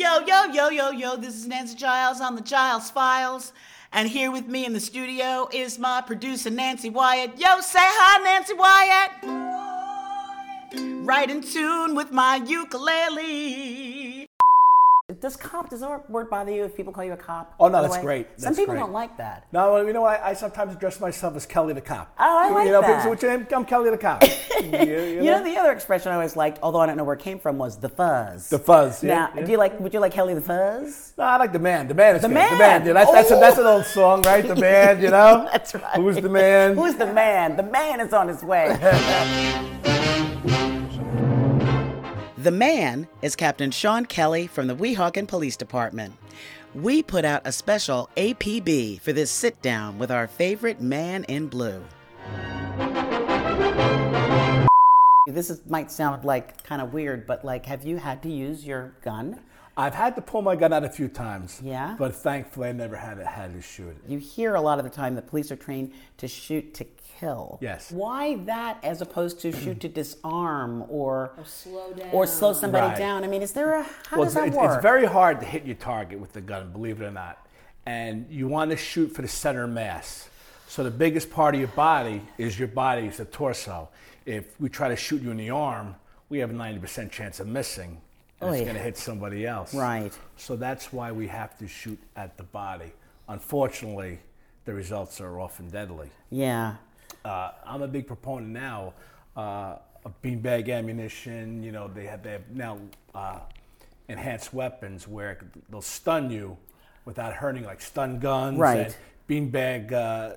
Yo, 0.00 0.24
yo, 0.26 0.44
yo, 0.46 0.70
yo, 0.70 0.90
yo, 0.92 1.14
this 1.14 1.34
is 1.34 1.46
Nancy 1.46 1.76
Giles 1.76 2.22
on 2.22 2.34
the 2.34 2.40
Giles 2.40 2.90
Files. 2.90 3.52
And 3.92 4.08
here 4.08 4.32
with 4.32 4.46
me 4.46 4.64
in 4.64 4.72
the 4.72 4.80
studio 4.80 5.46
is 5.52 5.78
my 5.78 6.00
producer, 6.00 6.48
Nancy 6.48 6.88
Wyatt. 6.88 7.38
Yo, 7.38 7.60
say 7.60 7.80
hi, 7.82 8.24
Nancy 8.24 8.54
Wyatt. 8.54 9.10
Right 11.04 11.30
in 11.30 11.42
tune 11.42 11.94
with 11.94 12.12
my 12.12 12.36
ukulele. 12.36 13.89
Does 15.20 15.36
cop, 15.36 15.68
does 15.68 15.80
that 15.80 16.08
word 16.08 16.30
bother 16.30 16.50
you 16.50 16.64
if 16.64 16.74
people 16.74 16.92
call 16.92 17.04
you 17.04 17.12
a 17.12 17.16
cop? 17.16 17.54
Oh, 17.60 17.68
no, 17.68 17.82
that's 17.82 17.96
way? 17.96 18.02
great. 18.02 18.26
Some 18.40 18.44
That's 18.46 18.58
people 18.58 18.72
great. 18.74 18.80
don't 18.80 18.92
like 18.92 19.18
that. 19.18 19.46
No, 19.52 19.74
well, 19.74 19.86
you 19.86 19.92
know 19.92 20.00
what? 20.00 20.20
I, 20.22 20.30
I 20.30 20.32
sometimes 20.32 20.74
address 20.74 20.98
myself 20.98 21.36
as 21.36 21.44
Kelly 21.44 21.74
the 21.74 21.80
cop. 21.82 22.14
Oh, 22.18 22.38
I 22.38 22.48
like 22.50 22.66
you 22.66 22.72
know, 22.72 22.80
that. 22.80 22.86
people 22.86 23.02
say, 23.02 23.08
what's 23.10 23.22
your 23.22 23.36
name? 23.36 23.46
I'm 23.54 23.64
Kelly 23.66 23.90
the 23.90 23.98
cop. 23.98 24.22
you, 24.62 24.68
you 24.70 25.22
You 25.22 25.30
know, 25.30 25.44
the 25.44 25.56
other 25.58 25.72
expression 25.72 26.10
I 26.10 26.14
always 26.14 26.36
liked, 26.36 26.58
although 26.62 26.80
I 26.80 26.86
don't 26.86 26.96
know 26.96 27.04
where 27.04 27.16
it 27.16 27.20
came 27.20 27.38
from, 27.38 27.58
was 27.58 27.76
the 27.78 27.88
fuzz. 27.90 28.48
the 28.48 28.58
fuzz. 28.58 29.02
Yeah, 29.04 29.14
now, 29.14 29.30
yeah. 29.36 29.44
do 29.44 29.52
you 29.52 29.58
like? 29.58 29.78
Would 29.78 29.92
you 29.92 30.00
like 30.00 30.12
Kelly 30.12 30.32
the 30.34 30.40
Fuzz? 30.40 31.12
No, 31.18 31.24
I 31.24 31.36
like 31.36 31.52
the 31.52 31.58
man. 31.58 31.86
The 31.88 31.94
man 31.94 32.16
is 32.16 32.22
The 32.22 32.28
good. 32.28 32.34
man. 32.34 32.52
The 32.52 32.58
man. 32.58 32.86
Yeah, 32.86 32.92
that's, 32.94 33.12
that's, 33.12 33.30
a, 33.30 33.34
Oh. 33.36 33.40
that's 33.40 33.58
an 33.58 33.66
old 33.66 33.84
song, 33.84 34.22
right? 34.22 34.46
The 34.46 34.56
man, 34.56 35.02
you 35.02 35.10
know? 35.16 35.48
That's 35.52 35.74
right. 35.74 35.96
Who's 35.96 36.16
the 36.16 36.28
man? 36.30 36.76
Who's 36.76 36.94
the 36.94 37.12
man? 37.12 37.56
The 37.56 37.62
man 37.62 38.00
is 38.00 38.12
on 38.14 38.28
his 38.28 38.42
way. 38.42 38.68
the 42.42 42.50
man 42.50 43.06
is 43.20 43.36
Captain 43.36 43.70
Sean 43.70 44.06
Kelly 44.06 44.46
from 44.46 44.66
the 44.66 44.74
Weehawken 44.74 45.28
Police 45.28 45.58
Department. 45.58 46.14
We 46.74 47.02
put 47.02 47.26
out 47.26 47.42
a 47.44 47.52
special 47.52 48.08
APB 48.16 48.98
for 49.02 49.12
this 49.12 49.30
sit 49.30 49.60
down 49.60 49.98
with 49.98 50.10
our 50.10 50.26
favorite 50.26 50.80
man 50.80 51.24
in 51.24 51.48
blue. 51.48 51.84
This 55.30 55.50
is, 55.50 55.66
might 55.66 55.90
sound 55.90 56.24
like 56.24 56.62
kind 56.64 56.82
of 56.82 56.92
weird, 56.92 57.26
but 57.26 57.44
like, 57.44 57.66
have 57.66 57.84
you 57.84 57.96
had 57.98 58.22
to 58.22 58.30
use 58.30 58.66
your 58.66 58.94
gun? 59.02 59.40
I've 59.76 59.94
had 59.94 60.14
to 60.16 60.22
pull 60.22 60.42
my 60.42 60.56
gun 60.56 60.72
out 60.72 60.84
a 60.84 60.90
few 60.90 61.08
times. 61.08 61.60
Yeah? 61.62 61.96
But 61.98 62.14
thankfully, 62.14 62.68
I 62.68 62.72
never 62.72 62.96
had, 62.96 63.18
had 63.18 63.54
to 63.54 63.62
shoot 63.62 63.88
it. 63.90 63.96
You 64.06 64.18
hear 64.18 64.54
a 64.54 64.60
lot 64.60 64.78
of 64.78 64.84
the 64.84 64.90
time 64.90 65.14
that 65.14 65.26
police 65.26 65.50
are 65.50 65.56
trained 65.56 65.92
to 66.18 66.28
shoot 66.28 66.74
to 66.74 66.84
kill. 67.18 67.58
Yes. 67.62 67.90
Why 67.90 68.36
that 68.44 68.78
as 68.82 69.00
opposed 69.00 69.40
to 69.40 69.52
shoot 69.52 69.80
to 69.80 69.88
disarm 69.88 70.84
or 70.88 71.32
Or 71.38 71.44
slow 71.44 71.92
down. 71.92 72.08
or 72.12 72.26
slow 72.26 72.52
somebody 72.52 72.88
Right. 72.88 72.98
down? 72.98 73.24
I 73.24 73.26
mean, 73.26 73.42
is 73.42 73.52
there 73.52 73.74
a 73.74 73.82
how 73.82 74.16
well, 74.16 74.24
does 74.24 74.34
that 74.34 74.48
it's, 74.48 74.56
work? 74.56 74.74
it's 74.74 74.82
very 74.82 75.06
hard 75.06 75.40
to 75.40 75.46
hit 75.46 75.64
your 75.64 75.76
target 75.76 76.18
with 76.18 76.32
the 76.32 76.40
gun, 76.40 76.72
believe 76.72 77.00
it 77.00 77.04
or 77.04 77.10
not. 77.10 77.46
And 77.86 78.26
you 78.30 78.48
want 78.48 78.70
to 78.72 78.76
shoot 78.76 79.08
for 79.14 79.22
the 79.22 79.28
center 79.28 79.66
mass. 79.66 80.28
So 80.68 80.84
the 80.84 80.90
biggest 80.90 81.30
part 81.30 81.54
of 81.54 81.60
your 81.60 81.68
body 81.68 82.22
is 82.38 82.58
your 82.58 82.68
body, 82.68 83.06
is 83.06 83.16
the 83.16 83.24
torso. 83.24 83.88
If 84.26 84.58
we 84.60 84.68
try 84.68 84.88
to 84.88 84.96
shoot 84.96 85.22
you 85.22 85.30
in 85.30 85.36
the 85.36 85.50
arm, 85.50 85.94
we 86.28 86.38
have 86.38 86.50
a 86.50 86.54
90% 86.54 87.10
chance 87.10 87.40
of 87.40 87.46
missing. 87.48 88.00
And 88.40 88.50
Oh, 88.50 88.52
it's 88.52 88.60
yeah. 88.60 88.64
going 88.64 88.76
to 88.76 88.82
hit 88.82 88.96
somebody 88.96 89.46
else. 89.46 89.74
Right. 89.74 90.16
So 90.36 90.56
that's 90.56 90.92
why 90.92 91.12
we 91.12 91.26
have 91.26 91.58
to 91.58 91.68
shoot 91.68 91.98
at 92.16 92.36
the 92.36 92.42
body. 92.44 92.92
Unfortunately, 93.28 94.18
the 94.64 94.74
results 94.74 95.20
are 95.20 95.40
often 95.40 95.68
deadly. 95.70 96.08
yeah. 96.30 96.76
Uh, 97.24 97.50
I'm 97.66 97.82
a 97.82 97.88
big 97.88 98.06
proponent 98.06 98.50
now 98.52 98.94
uh, 99.36 99.76
of 100.06 100.12
beanbag 100.22 100.70
ammunition. 100.70 101.62
You 101.62 101.70
know, 101.70 101.86
they 101.88 102.06
have, 102.06 102.22
they 102.22 102.32
have 102.32 102.48
now 102.50 102.78
uh, 103.14 103.40
enhanced 104.08 104.54
weapons 104.54 105.06
where 105.06 105.38
they'll 105.68 105.82
stun 105.82 106.30
you 106.30 106.56
without 107.04 107.34
hurting, 107.34 107.64
like 107.64 107.82
stun 107.82 108.20
guns 108.20 108.58
Right. 108.58 108.94
and 109.28 109.52
beanbag 109.52 109.92
uh, 109.92 110.36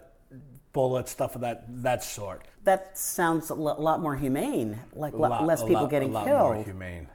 bullets, 0.74 1.12
stuff 1.12 1.36
of 1.36 1.42
that 1.42 1.64
that 1.84 2.04
sort. 2.04 2.42
That 2.64 2.98
sounds 2.98 3.50
a 3.50 3.56
lot 3.56 4.02
more 4.02 4.16
humane, 4.16 4.80
like 4.94 5.14
lot- 5.14 5.46
less 5.46 5.62
people 5.64 5.82
lot- 5.84 5.90
getting 5.90 6.10
a 6.10 6.14
lot 6.14 6.26
killed. 6.26 6.56
More 6.56 6.64
humane. 6.64 7.08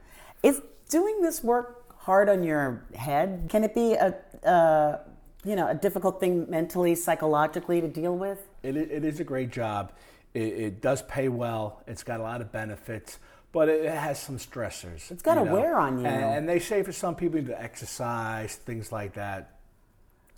Is 0.43 0.61
doing 0.89 1.21
this 1.21 1.43
work 1.43 1.95
hard 1.97 2.29
on 2.29 2.43
your 2.43 2.85
head? 2.95 3.47
Can 3.49 3.63
it 3.63 3.73
be 3.73 3.93
a, 3.93 4.15
uh, 4.47 4.99
you 5.43 5.55
know, 5.55 5.67
a 5.67 5.73
difficult 5.75 6.19
thing 6.19 6.49
mentally, 6.49 6.93
psychologically 6.95 7.81
to 7.81 7.87
deal 7.87 8.15
with? 8.15 8.47
It, 8.63 8.77
it 8.77 9.03
is 9.03 9.19
a 9.19 9.23
great 9.23 9.51
job. 9.51 9.91
It, 10.33 10.41
it 10.41 10.81
does 10.81 11.01
pay 11.03 11.29
well. 11.29 11.81
It's 11.87 12.03
got 12.03 12.19
a 12.19 12.23
lot 12.23 12.41
of 12.41 12.51
benefits, 12.51 13.17
but 13.51 13.69
it 13.69 13.89
has 13.91 14.19
some 14.19 14.37
stressors. 14.37 15.09
It's 15.09 15.23
gotta 15.23 15.41
you 15.41 15.47
know. 15.47 15.53
wear 15.53 15.79
on 15.79 15.99
you. 15.99 16.05
And, 16.05 16.23
and 16.23 16.49
they 16.49 16.59
say 16.59 16.83
for 16.83 16.91
some 16.91 17.15
people 17.15 17.41
to 17.43 17.59
exercise, 17.59 18.55
things 18.55 18.91
like 18.91 19.13
that. 19.15 19.55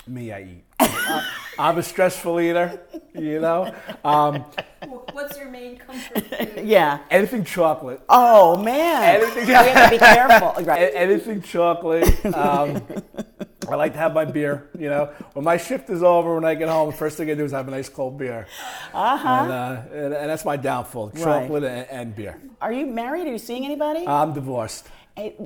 Me, 0.08 0.32
I 0.32 0.42
eat. 0.42 0.64
I- 0.80 1.28
I'm 1.60 1.78
a 1.78 1.84
stressful 1.84 2.40
eater, 2.40 2.82
you 3.14 3.40
know. 3.40 3.74
Um, 4.06 4.46
What's 5.14 5.38
your 5.38 5.50
main 5.50 5.78
comfort 5.78 6.26
food? 6.56 6.62
Yeah. 6.66 7.00
anything 7.10 7.44
chocolate. 7.44 8.02
Oh 8.10 8.58
man. 8.58 9.22
Anything- 9.22 9.48
we 9.48 9.54
have 9.54 9.86
to 9.86 9.96
be 9.96 9.98
careful. 10.00 10.64
Right. 10.64 10.92
Anything 10.94 11.42
chocolate. 11.42 12.26
Um, 12.26 12.82
I 13.70 13.76
like 13.76 13.94
to 13.94 14.00
have 14.00 14.14
my 14.14 14.26
beer. 14.26 14.70
You 14.78 14.90
know, 14.90 15.06
when 15.34 15.46
my 15.46 15.56
shift 15.56 15.90
is 15.90 16.04
over, 16.04 16.36
when 16.36 16.44
I 16.44 16.56
get 16.56 16.68
home, 16.68 16.90
the 16.92 16.98
first 16.98 17.16
thing 17.18 17.30
I 17.30 17.36
do 17.36 17.46
is 17.46 17.52
have 17.52 17.68
a 17.68 17.72
nice 17.72 17.88
cold 17.90 18.18
beer. 18.18 18.48
Uh-huh. 18.94 19.28
And, 19.30 19.52
uh, 19.52 19.82
and, 19.94 20.14
and 20.14 20.30
that's 20.30 20.44
my 20.44 20.58
downfall: 20.58 21.12
chocolate 21.12 21.64
and, 21.64 21.88
and 21.90 22.16
beer. 22.16 22.42
Are 22.60 22.74
you 22.74 22.86
married? 22.88 23.28
Are 23.28 23.32
you 23.32 23.38
seeing 23.38 23.64
anybody? 23.64 24.06
I'm 24.08 24.34
divorced. 24.34 24.88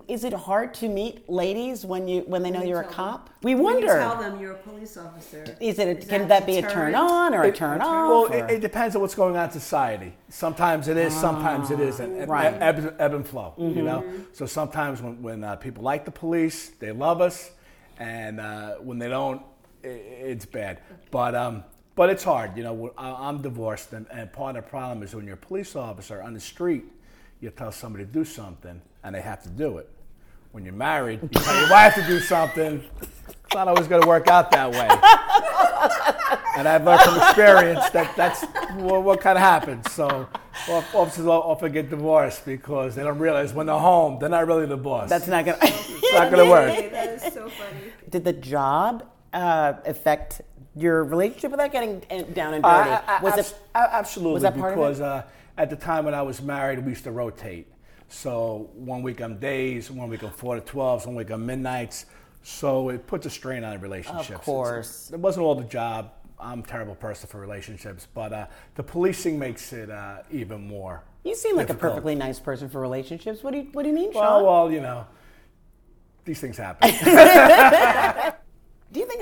Is 0.07 0.23
it 0.23 0.31
hard 0.31 0.73
to 0.75 0.87
meet 0.87 1.27
ladies 1.27 1.85
when 1.85 2.07
you 2.07 2.21
when 2.21 2.43
they 2.43 2.51
know 2.51 2.61
you're 2.61 2.81
a 2.81 2.83
tell 2.83 2.93
cop? 2.93 3.29
We 3.41 3.55
When 3.55 3.79
you 3.79 3.87
wonder. 3.87 3.99
tell 3.99 4.15
them 4.15 4.39
you're 4.39 4.51
a 4.51 4.57
police 4.59 4.95
officer. 4.95 5.43
Is 5.59 5.79
it? 5.79 5.87
A, 5.87 5.97
Is 5.97 6.07
can 6.07 6.27
that, 6.27 6.45
be 6.45 6.57
a 6.59 6.61
turn 6.61 6.93
on 6.93 7.33
or 7.33 7.43
a 7.43 7.51
turn 7.51 7.81
off? 7.81 8.29
Well, 8.29 8.45
it, 8.47 8.51
it 8.55 8.59
depends 8.61 8.95
on 8.95 9.01
what's 9.01 9.15
going 9.15 9.35
on 9.35 9.45
in 9.45 9.51
society. 9.51 10.13
Sometimes 10.29 10.87
it 10.87 10.97
is, 10.97 11.13
sometimes 11.15 11.71
it 11.71 11.79
isn't. 11.79 12.15
It- 12.15 12.29
Right. 12.29 12.53
Mm-hmm. 12.53 12.63
Ebb, 12.63 12.95
ebb 12.99 13.13
and 13.15 13.27
flow, 13.27 13.53
you 13.57 13.81
know. 13.81 14.03
So 14.33 14.45
sometimes 14.45 15.01
when, 15.01 15.21
when 15.21 15.43
uh, 15.43 15.55
people 15.55 15.83
like 15.83 16.05
the 16.05 16.11
police, 16.11 16.69
they 16.79 16.91
love 16.91 17.19
us, 17.21 17.51
and 17.99 18.39
uh, 18.39 18.75
when 18.75 18.99
they 18.99 19.09
don't, 19.09 19.41
i 19.83 19.87
it's 19.87 20.45
bad. 20.45 20.79
But 21.11 21.33
um, 21.35 21.63
but 21.95 22.09
it's 22.09 22.23
hard, 22.23 22.55
you 22.55 22.63
know. 22.63 22.93
I- 22.97 23.27
I'm 23.29 23.41
divorced, 23.41 23.93
and, 23.93 24.05
and 24.11 24.31
part 24.31 24.55
of 24.57 24.63
the 24.63 24.69
problem 24.69 25.01
is 25.03 25.15
when 25.15 25.25
you're 25.25 25.35
a 25.35 25.37
police 25.37 25.75
officer 25.75 26.21
on 26.21 26.33
the 26.33 26.39
street, 26.39 26.85
you 27.41 27.49
tell 27.51 27.71
somebody 27.71 28.05
to 28.05 28.11
do 28.11 28.25
something, 28.25 28.81
and 29.03 29.15
they 29.15 29.21
have 29.21 29.43
to 29.43 29.49
do 29.49 29.77
it. 29.77 29.89
When 30.51 30.63
you're 30.63 30.73
married, 30.73 31.19
you 31.21 31.29
tell 31.29 31.59
your 31.59 31.69
wife 31.79 31.95
to 31.95 32.03
do 32.03 32.19
something. 32.19 32.83
It's 33.01 33.53
not 33.53 33.67
always 33.67 33.87
going 33.87 34.01
to 34.01 34.07
work 34.07 34.27
out 34.27 34.51
that 34.51 34.71
way. 34.71 34.89
And 36.57 36.69
I've 36.69 36.85
learned 36.85 37.01
from 37.01 37.17
experience 37.17 37.89
that 37.89 38.15
that's 38.15 38.41
what, 38.75 39.03
what 39.03 39.19
kind 39.19 39.37
of 39.37 39.41
happens. 39.43 39.91
So 39.91 40.07
off- 40.69 40.95
officers 40.95 41.25
often 41.27 41.69
get 41.73 41.89
divorced 41.89 42.45
because 42.45 42.95
they 42.95 43.03
don't 43.03 43.19
realize 43.19 43.53
when 43.53 43.65
they're 43.65 43.77
home, 43.77 44.19
they're 44.19 44.29
not 44.29 44.47
really 44.47 44.65
the 44.65 44.77
boss. 44.77 45.09
That's 45.09 45.27
not 45.27 45.43
gonna. 45.43 45.57
it's 45.61 46.13
not 46.13 46.31
going 46.31 46.45
to 46.45 46.49
work. 46.49 46.91
That 46.93 47.09
is 47.09 47.33
so 47.33 47.49
funny. 47.49 47.91
Did 48.09 48.23
the 48.23 48.31
job 48.31 49.05
uh, 49.33 49.73
affect 49.85 50.43
your 50.77 51.03
relationship 51.03 51.51
without 51.51 51.73
getting 51.73 52.01
eh, 52.09 52.21
down 52.33 52.53
and 52.53 52.63
Uh, 52.63 52.77
dirty? 52.85 52.89
a- 52.91 53.17
a- 53.19 53.21
was 53.21 53.33
abs- 53.33 53.51
it? 53.51 53.57
absolutely 53.75 54.33
was 54.35 54.43
that 54.43 54.57
part 54.57 54.77
of 54.77 54.95
it? 54.97 55.01
uh, 55.01 55.23
at 55.57 55.69
the 55.69 55.75
time 55.75 56.05
when 56.05 56.13
I 56.13 56.21
was 56.21 56.41
married, 56.41 56.79
we 56.79 56.91
used 56.91 57.03
to 57.05 57.11
rotate. 57.11 57.67
So 58.07 58.69
one 58.75 59.01
week 59.01 59.19
I'm 59.21 59.37
days, 59.37 59.89
one 59.89 60.09
week 60.09 60.21
I'm 60.23 60.29
four 60.31 60.55
to 60.55 60.61
twelve, 60.61 61.05
one 61.05 61.15
week 61.15 61.29
I'm 61.31 61.45
midnights. 61.45 62.05
So 62.43 62.89
it 62.89 63.07
puts 63.07 63.25
a 63.25 63.29
strain 63.29 63.63
on 63.63 63.79
relationships. 63.81 64.29
Of 64.29 64.41
course. 64.41 65.09
it 65.11 65.19
wasn't 65.19 65.45
all 65.45 65.55
the 65.55 65.63
job. 65.63 66.11
I'm 66.39 66.59
a 66.59 66.63
terrible 66.63 66.95
person 66.95 67.27
for 67.27 67.39
relationships, 67.39 68.07
but 68.13 68.33
uh, 68.33 68.47
the 68.75 68.83
policing 68.83 69.39
makes 69.39 69.73
it 69.73 69.89
uh, 69.89 70.17
even 70.29 70.67
more. 70.67 71.03
You 71.23 71.33
seem 71.33 71.55
like 71.55 71.69
a 71.71 71.73
perfectly 71.73 72.13
nice 72.13 72.39
person 72.39 72.69
for 72.69 72.79
relationships. 72.79 73.41
What 73.41 73.51
do 73.51 73.57
you 73.59 73.69
What 73.71 73.83
do 73.83 73.89
you 73.89 73.95
mean, 73.95 74.11
Well, 74.13 74.23
Sean? 74.39 74.43
well, 74.45 74.71
you 74.71 74.81
know, 74.81 75.07
these 76.25 76.39
things 76.39 76.57
happen. 76.57 76.91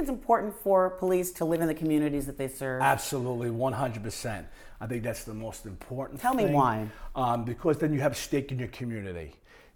do 0.04 0.10
you 0.10 0.16
think 0.16 0.20
it's 0.20 0.26
important 0.26 0.56
for 0.64 0.90
police 0.90 1.32
to 1.34 1.46
live 1.46 1.62
in 1.62 1.68
the 1.68 1.74
communities 1.74 2.26
that 2.26 2.38
they 2.38 2.48
serve? 2.48 2.82
Absolutely, 2.82 3.50
100%. 3.50 4.46
I 4.82 4.88
think 4.88 5.04
that's 5.04 5.24
the 5.24 5.34
most 5.34 5.66
important 5.66 6.20
Tell 6.20 6.34
me 6.34 6.46
why. 6.48 6.88
Um, 7.16 7.46
because 7.46 7.78
then 7.78 7.94
you 7.94 8.02
have 8.02 8.12
a 8.14 8.16
stake 8.16 8.52
in 8.52 8.60
your 8.60 8.68
community. 8.70 9.34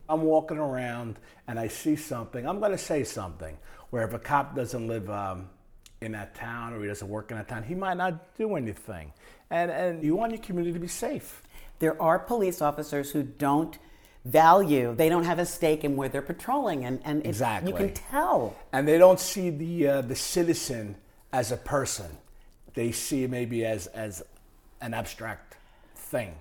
I'm 0.09 0.21
walking 0.21 0.57
around 0.57 1.17
and 1.47 1.59
I 1.59 1.67
see 1.67 1.95
something, 1.95 2.47
I'm 2.47 2.59
going 2.59 2.71
to 2.71 2.77
say 2.77 3.03
something. 3.03 3.57
Where 3.89 4.06
if 4.06 4.13
a 4.13 4.19
cop 4.19 4.56
doesn't 4.56 4.88
live 4.88 5.09
um, 5.09 5.50
in 6.01 6.12
that 6.12 6.35
town 6.35 6.73
or 6.73 6.81
he 6.81 6.88
doesn't 6.88 7.07
work 7.07 7.31
in 7.31 7.38
that 7.38 7.47
town, 7.47 7.63
he 7.63 7.75
might 7.75 7.97
not 7.97 8.35
do 8.38 8.56
anything. 8.56 9.13
And, 9.50 9.71
and 9.71 10.03
you 10.03 10.15
want 10.15 10.33
your 10.33 10.41
community 10.41 10.73
to 10.73 10.80
be 10.80 10.88
safe. 10.88 11.41
there 11.80 12.01
are 12.01 12.19
police 12.19 12.62
officers 12.62 13.12
who 13.12 13.23
don't 13.23 13.77
value. 14.25 14.94
They 14.96 15.10
don't 15.10 15.24
have 15.24 15.40
a 15.40 15.46
stake 15.46 15.84
in 15.84 15.96
where 15.96 16.10
they're 16.10 16.22
patrolling, 16.22 16.86
and 16.86 17.00
and 17.06 17.22
it- 17.25 17.30
Exactly. 17.30 17.72
you 17.72 17.78
can 17.78 17.94
tell. 17.94 18.56
And 18.74 18.88
they 18.88 18.98
don't 18.98 19.19
see 19.19 19.50
the, 19.50 19.88
uh, 19.88 20.02
the 20.02 20.16
citizen 20.16 20.96
as 21.31 21.52
a 21.52 21.58
person. 21.58 22.08
They 22.74 22.92
see 22.92 23.25
maybe 23.28 23.66
as, 23.66 23.88
as 23.88 24.24
an 24.81 24.94
abstract 24.94 25.58
thing 25.96 26.34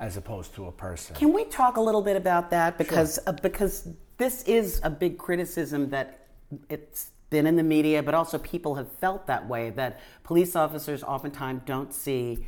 as 0.00 0.16
opposed 0.16 0.54
to 0.54 0.66
a 0.66 0.72
person. 0.72 1.16
Can 1.16 1.32
we 1.32 1.44
talk 1.44 1.76
a 1.76 1.80
little 1.80 2.02
bit 2.02 2.16
about 2.16 2.50
that 2.50 2.78
because 2.78 3.18
uh, 3.26 3.32
because 3.32 3.88
this 4.16 4.42
is 4.44 4.80
a 4.84 4.90
big 4.90 5.18
criticism 5.18 5.90
that 5.90 6.26
it's 6.68 7.10
been 7.30 7.46
in 7.46 7.56
the 7.56 7.62
media, 7.62 8.02
but 8.02 8.14
also 8.14 8.38
people 8.38 8.74
have 8.76 8.90
felt 9.00 9.26
that 9.26 9.46
way 9.48 9.70
that 9.70 10.00
police 10.24 10.56
officers 10.56 11.02
oftentimes 11.02 11.62
don't 11.66 11.92
see 11.92 12.46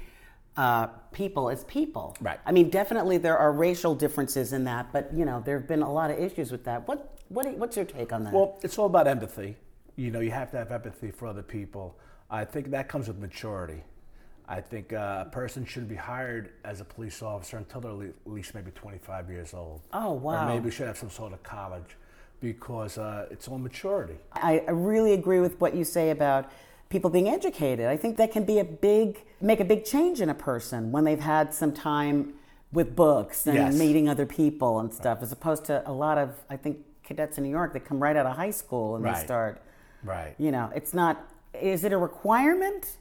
uh, 0.57 0.87
people 1.13 1.49
as 1.49 1.65
people. 1.65 2.17
Right. 2.21 2.39
I 2.45 2.53
mean, 2.53 2.71
definitely 2.71 3.19
there 3.19 3.39
are 3.39 3.53
racial 3.53 3.95
differences 3.95 4.53
in 4.53 4.65
that, 4.65 4.93
but 4.93 5.11
you 5.15 5.25
know 5.25 5.43
there 5.45 5.59
have 5.59 5.69
been 5.69 5.83
a 5.83 5.93
lot 5.93 6.11
of 6.11 6.19
issues 6.19 6.51
with 6.51 6.65
that. 6.65 6.87
What 6.87 7.19
what 7.29 7.47
what's 7.57 7.77
your 7.77 7.87
take 7.87 8.13
on 8.13 8.25
that? 8.25 8.33
Well, 8.33 8.59
it's 8.63 8.79
all 8.79 8.87
about 8.87 9.07
empathy. 9.07 9.57
You 9.97 10.11
know, 10.11 10.21
you 10.21 10.31
have 10.31 10.51
to 10.53 10.59
have 10.59 10.73
empathy 10.73 11.11
for 11.11 11.27
other 11.27 11.43
people. 11.43 11.99
I 12.31 12.45
think 12.45 12.71
that 12.71 12.89
comes 12.89 13.09
with 13.09 13.19
maturity. 13.19 13.83
I 14.51 14.61
think 14.61 14.93
uh, 14.93 15.25
a 15.27 15.31
person 15.31 15.65
shouldn't 15.65 15.89
be 15.89 15.97
hired 15.97 16.51
as 16.65 16.81
a 16.81 16.85
police 16.85 17.23
officer 17.23 17.57
until 17.57 17.81
they're 17.81 18.09
at 18.09 18.15
least 18.27 18.53
maybe 18.53 18.73
25 18.73 19.31
years 19.31 19.55
old. 19.55 19.81
Oh, 19.93 20.13
wow. 20.13 20.45
Or 20.45 20.55
maybe 20.55 20.73
should 20.73 20.89
have 20.89 20.99
some 20.99 21.11
sort 21.11 21.33
of 21.33 21.43
college 21.45 21.97
because 22.41 22.99
uh, 22.99 23.27
it's 23.31 23.47
all 23.47 23.59
maturity. 23.59 24.17
I, 24.33 24.65
I 24.67 24.71
really 24.73 25.13
agree 25.13 25.39
with 25.39 25.61
what 25.61 25.77
you 25.77 25.85
say 25.85 26.11
about 26.11 26.51
people 26.91 27.09
being 27.09 27.29
educated. 27.29 27.87
I 27.87 27.97
think 27.97 28.17
that 28.19 28.33
can 28.33 28.45
be 28.45 28.59
a 28.59 28.65
big, 28.65 29.21
make 29.41 29.61
a 29.61 29.65
big 29.65 29.85
change 29.85 30.21
in 30.21 30.29
a 30.29 30.35
person 30.35 30.91
when 30.93 31.05
they've 31.05 31.21
had 31.21 31.55
some 31.55 31.73
time 31.73 32.35
with 32.73 32.95
books 32.95 33.47
and 33.47 33.57
Yes. 33.57 33.79
meeting 33.79 34.09
other 34.09 34.27
people 34.27 34.79
and 34.81 34.93
stuff, 34.93 35.21
as 35.23 35.33
opposed 35.33 35.65
to 35.67 35.89
a 35.89 35.93
lot 35.93 36.19
of, 36.19 36.35
I 36.51 36.57
think, 36.57 36.79
cadets 37.05 37.39
in 37.39 37.45
New 37.45 37.51
York 37.51 37.73
that 37.73 37.85
come 37.85 38.01
right 38.01 38.17
out 38.17 38.27
of 38.27 38.37
high 38.37 38.51
school 38.51 38.97
and 38.97 39.05
they 39.05 39.15
start, 39.15 39.63
Right. 40.05 40.35
you 40.39 40.51
know, 40.51 40.71
it's 40.75 40.93
not, 40.93 41.25
is 41.55 41.85
it 41.85 41.93
a 41.93 41.99
requirement? 41.99 42.97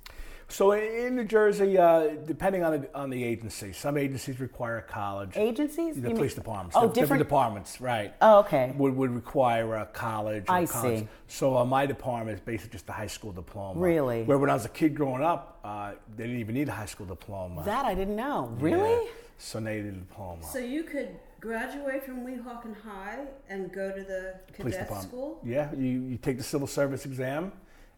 So 0.52 0.72
in 0.72 1.16
New 1.16 1.26
Jersey, 1.26 1.78
uh, 1.78 2.08
depending 2.26 2.64
on 2.64 2.82
the, 2.82 2.96
on 2.98 3.12
the 3.12 3.24
agency, 3.24 3.72
some 3.72 3.98
agencies 3.98 4.40
require 4.40 4.82
college. 4.82 5.34
Agencies? 5.36 5.94
The 5.96 6.02
You 6.02 6.08
mean- 6.08 6.16
police 6.18 6.34
departments. 6.34 6.76
Oh, 6.76 6.88
the- 6.88 6.94
different- 6.94 7.22
departments, 7.22 7.80
right. 7.80 8.14
Oh, 8.20 8.40
okay. 8.40 8.74
Would, 8.76 8.96
would 8.96 9.12
require 9.12 9.76
a 9.76 9.86
college. 9.86 10.46
Or 10.50 10.54
I 10.56 10.66
college. 10.66 11.00
see. 11.02 11.08
So 11.28 11.56
uh, 11.56 11.66
my 11.66 11.86
department 11.86 12.40
is 12.40 12.42
basically 12.44 12.72
just 12.72 12.90
a 12.90 12.94
high 12.94 13.08
school 13.08 13.32
diploma. 13.32 13.80
Really? 13.80 14.24
Where 14.24 14.40
when 14.40 14.50
I 14.50 14.54
was 14.56 14.66
a 14.66 14.70
kid 14.70 14.96
growing 14.96 15.22
up, 15.24 15.60
uh, 15.64 15.92
they 16.18 16.24
didn't 16.24 16.40
even 16.40 16.56
need 16.56 16.68
a 16.68 16.72
high 16.72 16.88
school 16.88 17.06
diploma. 17.06 17.64
That 17.64 17.86
I 17.86 17.94
didn't 17.94 18.16
know. 18.16 18.52
Yeah. 18.58 18.64
Really? 18.66 19.08
So 19.38 19.60
they 19.60 19.76
needed 19.76 19.94
a 19.94 19.98
diploma. 20.00 20.44
So 20.44 20.58
you 20.58 20.82
could 20.84 21.10
graduate 21.40 22.04
from 22.04 22.26
Weehawken 22.26 22.76
High 22.84 23.20
and 23.50 23.72
go 23.72 23.92
to 23.96 24.02
the 24.04 24.34
police 24.58 24.74
cadet 24.74 24.88
department. 24.88 25.08
school? 25.10 25.40
Yeah, 25.46 25.72
you, 25.76 26.02
you 26.02 26.18
take 26.18 26.38
the 26.38 26.44
civil 26.44 26.68
service 26.68 27.06
exam, 27.06 27.52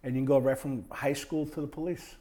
and 0.04 0.14
you 0.14 0.20
can 0.20 0.26
go 0.26 0.38
right 0.38 0.58
from 0.58 0.84
high 0.92 1.14
school 1.14 1.46
to 1.48 1.62
the 1.62 1.68
police. 1.68 2.18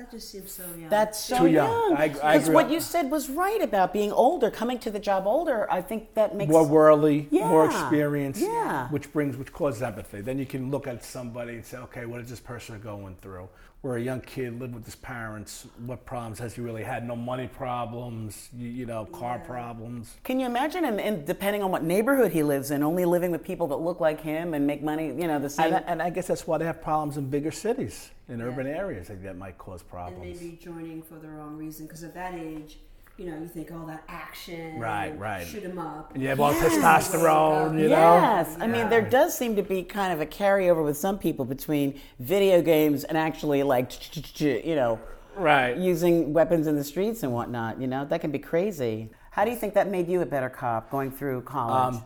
That 0.00 0.10
just 0.12 0.30
seems 0.30 0.50
so 0.50 0.62
young. 0.78 0.88
That's 0.88 1.22
so 1.22 1.40
Too 1.40 1.48
young. 1.48 1.68
young. 1.90 1.92
I- 1.98 2.04
I 2.04 2.08
Because 2.08 2.44
agree. 2.44 2.54
what 2.54 2.70
you 2.70 2.80
said 2.80 3.10
was 3.10 3.28
right 3.28 3.60
about 3.60 3.92
being 3.92 4.10
older, 4.12 4.50
coming 4.50 4.78
to 4.78 4.90
the 4.90 4.98
job 4.98 5.26
older. 5.26 5.70
I 5.70 5.82
think 5.82 6.14
that 6.14 6.34
makes 6.34 6.50
more 6.50 6.66
worldly, 6.66 7.28
more 7.30 7.66
Yeah, 7.66 7.70
experience, 7.82 8.40
yeah. 8.40 8.88
which 8.88 9.12
brings, 9.12 9.36
which 9.36 9.52
causes 9.52 9.82
empathy. 9.82 10.22
Then 10.22 10.38
you 10.38 10.46
can 10.46 10.70
look 10.70 10.86
at 10.86 11.04
somebody 11.04 11.52
and 11.56 11.66
say, 11.66 11.76
okay, 11.76 12.06
what 12.06 12.22
is 12.22 12.30
this 12.30 12.40
person 12.40 12.80
going 12.80 13.16
through? 13.20 13.50
Where 13.82 13.96
a 13.96 14.02
young 14.02 14.20
kid 14.20 14.60
lived 14.60 14.74
with 14.74 14.84
his 14.84 14.96
parents, 14.96 15.66
what 15.86 16.04
problems 16.04 16.38
has 16.38 16.54
he 16.54 16.60
really 16.60 16.82
had? 16.82 17.06
No 17.08 17.16
money 17.16 17.48
problems, 17.48 18.50
you, 18.54 18.68
you 18.68 18.84
know, 18.84 19.06
car 19.06 19.38
problems. 19.38 20.16
Can 20.22 20.38
you 20.38 20.44
imagine? 20.44 20.84
And, 20.84 21.00
and 21.00 21.26
depending 21.26 21.62
on 21.62 21.70
what 21.70 21.82
neighborhood 21.82 22.30
he 22.30 22.42
lives 22.42 22.72
in, 22.72 22.82
only 22.82 23.06
living 23.06 23.30
with 23.30 23.42
people 23.42 23.66
that 23.68 23.76
look 23.76 23.98
like 23.98 24.20
him 24.20 24.52
and 24.52 24.66
make 24.66 24.82
money, 24.82 25.06
you 25.06 25.26
know, 25.26 25.38
the 25.38 25.48
same. 25.48 25.72
And, 25.72 25.84
and 25.86 26.02
I 26.02 26.10
guess 26.10 26.26
that's 26.26 26.46
why 26.46 26.58
they 26.58 26.66
have 26.66 26.82
problems 26.82 27.16
in 27.16 27.30
bigger 27.30 27.50
cities, 27.50 28.10
in 28.28 28.42
urban 28.42 28.66
areas, 28.66 29.08
like 29.08 29.22
that 29.22 29.38
might 29.38 29.56
cause 29.56 29.82
problems. 29.82 30.26
and 30.26 30.36
problems. 30.36 30.42
maybe 30.42 30.58
joining 30.62 31.02
for 31.02 31.14
the 31.14 31.28
wrong 31.28 31.56
reason 31.56 31.86
because 31.86 32.04
at 32.04 32.12
that 32.12 32.34
age, 32.34 32.76
you 33.20 33.26
know, 33.26 33.36
you 33.38 33.46
think 33.46 33.70
all 33.70 33.84
that 33.84 34.02
action, 34.08 34.78
Right, 34.78 35.08
and 35.08 35.20
right. 35.20 35.46
shoot 35.46 35.62
'em 35.62 35.78
up. 35.78 36.14
And 36.14 36.22
you 36.22 36.30
have 36.30 36.40
all 36.40 36.52
Yes. 36.54 36.72
testosterone, 36.78 37.78
you 37.78 37.90
know? 37.90 38.14
yes, 38.16 38.56
I 38.58 38.66
mean 38.66 38.88
there 38.88 39.02
does 39.02 39.36
seem 39.36 39.54
to 39.56 39.62
be 39.62 39.82
kind 39.82 40.10
of 40.10 40.22
a 40.22 40.26
carryover 40.26 40.82
with 40.82 40.96
some 40.96 41.18
people 41.18 41.44
between 41.44 42.00
video 42.18 42.62
games 42.62 43.04
and 43.04 43.18
actually 43.18 43.62
like 43.62 43.92
you 44.40 44.74
know 44.74 44.98
Right. 45.36 45.76
using 45.76 46.32
weapons 46.32 46.66
in 46.66 46.76
the 46.76 46.82
streets 46.84 47.22
and 47.22 47.32
whatnot. 47.34 47.78
You 47.78 47.88
know 47.88 48.06
that 48.06 48.22
can 48.22 48.30
be 48.30 48.38
crazy. 48.38 49.10
How 49.32 49.44
do 49.44 49.50
you 49.50 49.56
think 49.56 49.74
that 49.74 49.86
made 49.88 50.08
you 50.08 50.22
a 50.22 50.26
better 50.26 50.48
cop 50.48 50.90
going 50.90 51.10
through 51.10 51.42
college? 51.42 51.96
Um, 51.96 52.04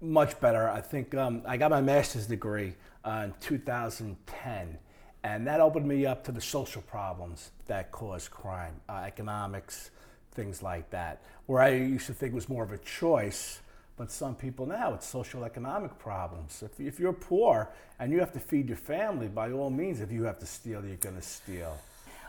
Much 0.00 0.38
better. 0.40 0.68
I 0.68 0.80
think 0.82 1.14
um, 1.14 1.42
I 1.46 1.56
got 1.56 1.70
my 1.72 1.80
master's 1.80 2.26
degree 2.28 2.74
uh, 3.04 3.22
in 3.24 3.34
2010, 3.40 4.78
and 5.24 5.44
that 5.46 5.60
opened 5.60 5.88
me 5.88 6.06
up 6.06 6.22
to 6.24 6.32
the 6.32 6.40
social 6.40 6.82
problems 6.82 7.50
that 7.66 7.90
cause 7.90 8.28
crime, 8.28 8.74
uh, 8.88 9.02
economics, 9.04 9.90
things 10.38 10.62
like 10.62 10.88
that. 10.90 11.20
Where 11.46 11.60
I 11.60 11.70
used 11.70 12.06
to 12.06 12.14
think 12.14 12.32
was 12.32 12.48
more 12.48 12.62
of 12.62 12.70
a 12.70 12.78
choice, 12.78 13.60
but 13.96 14.12
some 14.12 14.36
people 14.36 14.66
now 14.66 14.94
it's 14.94 15.06
social 15.06 15.42
economic 15.42 15.98
problems. 15.98 16.62
If, 16.62 16.78
if 16.78 17.00
you're 17.00 17.12
poor 17.12 17.68
and 17.98 18.12
you 18.12 18.20
have 18.20 18.32
to 18.34 18.38
feed 18.38 18.68
your 18.68 18.76
family, 18.76 19.26
by 19.26 19.50
all 19.50 19.68
means, 19.68 20.00
if 20.00 20.12
you 20.12 20.22
have 20.24 20.38
to 20.38 20.46
steal, 20.46 20.84
you're 20.84 20.96
going 21.08 21.16
to 21.16 21.22
steal. 21.22 21.76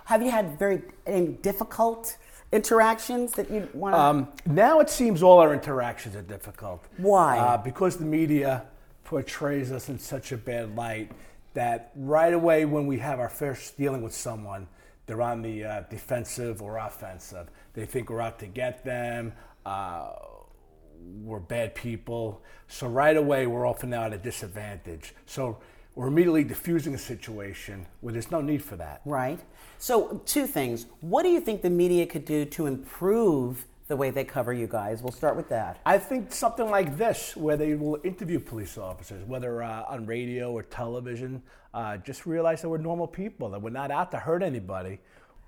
Have 0.06 0.24
you 0.24 0.32
had 0.32 0.58
very 0.58 0.82
any 1.06 1.28
difficult 1.28 2.18
interactions 2.52 3.34
that 3.34 3.52
you 3.52 3.70
want 3.76 3.94
to? 3.94 4.00
Um, 4.00 4.28
now 4.48 4.80
it 4.80 4.90
seems 4.90 5.22
all 5.22 5.38
our 5.38 5.54
interactions 5.54 6.16
are 6.16 6.24
difficult. 6.24 6.84
Why? 6.98 7.38
Uh, 7.38 7.58
because 7.58 7.98
the 7.98 8.06
media 8.06 8.64
portrays 9.04 9.72
us 9.72 9.88
in 9.90 10.00
such 10.00 10.32
a 10.32 10.38
bad 10.38 10.76
light 10.76 11.12
that 11.54 11.92
right 11.96 12.34
away 12.34 12.66
when 12.66 12.88
we 12.88 12.98
have 12.98 13.20
our 13.20 13.30
first 13.30 13.78
dealing 13.78 14.02
with 14.02 14.16
someone, 14.16 14.68
they're 15.10 15.24
on 15.24 15.42
the 15.42 15.64
uh, 15.64 15.82
defensive 15.90 16.62
or 16.62 16.78
offensive. 16.78 17.50
They 17.74 17.88
think 17.88 18.12
we're 18.12 18.22
out 18.22 18.38
to 18.40 18.46
get 18.46 18.86
them. 18.86 19.34
Uh, 19.66 20.12
we're 21.24 21.40
bad 21.40 21.74
people. 21.74 22.44
So 22.68 22.86
right 22.86 23.18
away 23.18 23.48
we're 23.48 23.66
often 23.66 23.90
now 23.90 24.04
at 24.04 24.14
a 24.14 24.20
disadvantage. 24.20 25.16
So 25.26 25.58
we're 25.96 26.10
immediately 26.10 26.44
diffusing 26.44 26.94
a 26.94 26.98
situation 27.00 27.88
where 28.02 28.14
there's 28.14 28.30
no 28.30 28.40
need 28.40 28.64
for 28.64 28.76
that. 28.76 29.02
Right. 29.04 29.40
So, 29.80 30.22
two 30.26 30.46
things. 30.46 30.86
What 31.02 31.24
do 31.24 31.30
you 31.30 31.42
think 31.42 31.64
the 31.64 31.70
media 31.72 32.06
could 32.06 32.26
do 32.26 32.46
to 32.46 32.68
improve 32.68 33.66
the 33.89 33.95
way 33.95 34.12
they 34.12 34.24
cover 34.24 34.53
you 34.53 34.68
guys? 34.68 35.01
We'll 35.01 35.12
start 35.12 35.36
with 35.36 35.50
that. 35.50 35.81
I 35.86 35.97
think 35.97 36.31
something 36.31 36.69
like 36.69 36.95
this, 36.95 37.36
where 37.36 37.57
they 37.57 37.74
will 37.74 38.00
interview 38.03 38.39
police 38.39 38.77
officers, 38.77 39.25
whether 39.25 39.63
uh, 39.63 39.83
on 39.89 40.06
radio 40.06 40.51
or 40.51 40.62
television, 40.63 41.41
uh, 41.74 41.97
just 41.97 42.27
realize 42.27 42.62
that 42.62 42.69
we're 42.69 42.77
normal 42.77 43.07
people, 43.07 43.50
that 43.50 43.62
we're 43.62 43.71
not 43.71 43.89
out 43.89 44.12
to 44.12 44.18
hurt 44.18 44.44
anybody, 44.44 45.00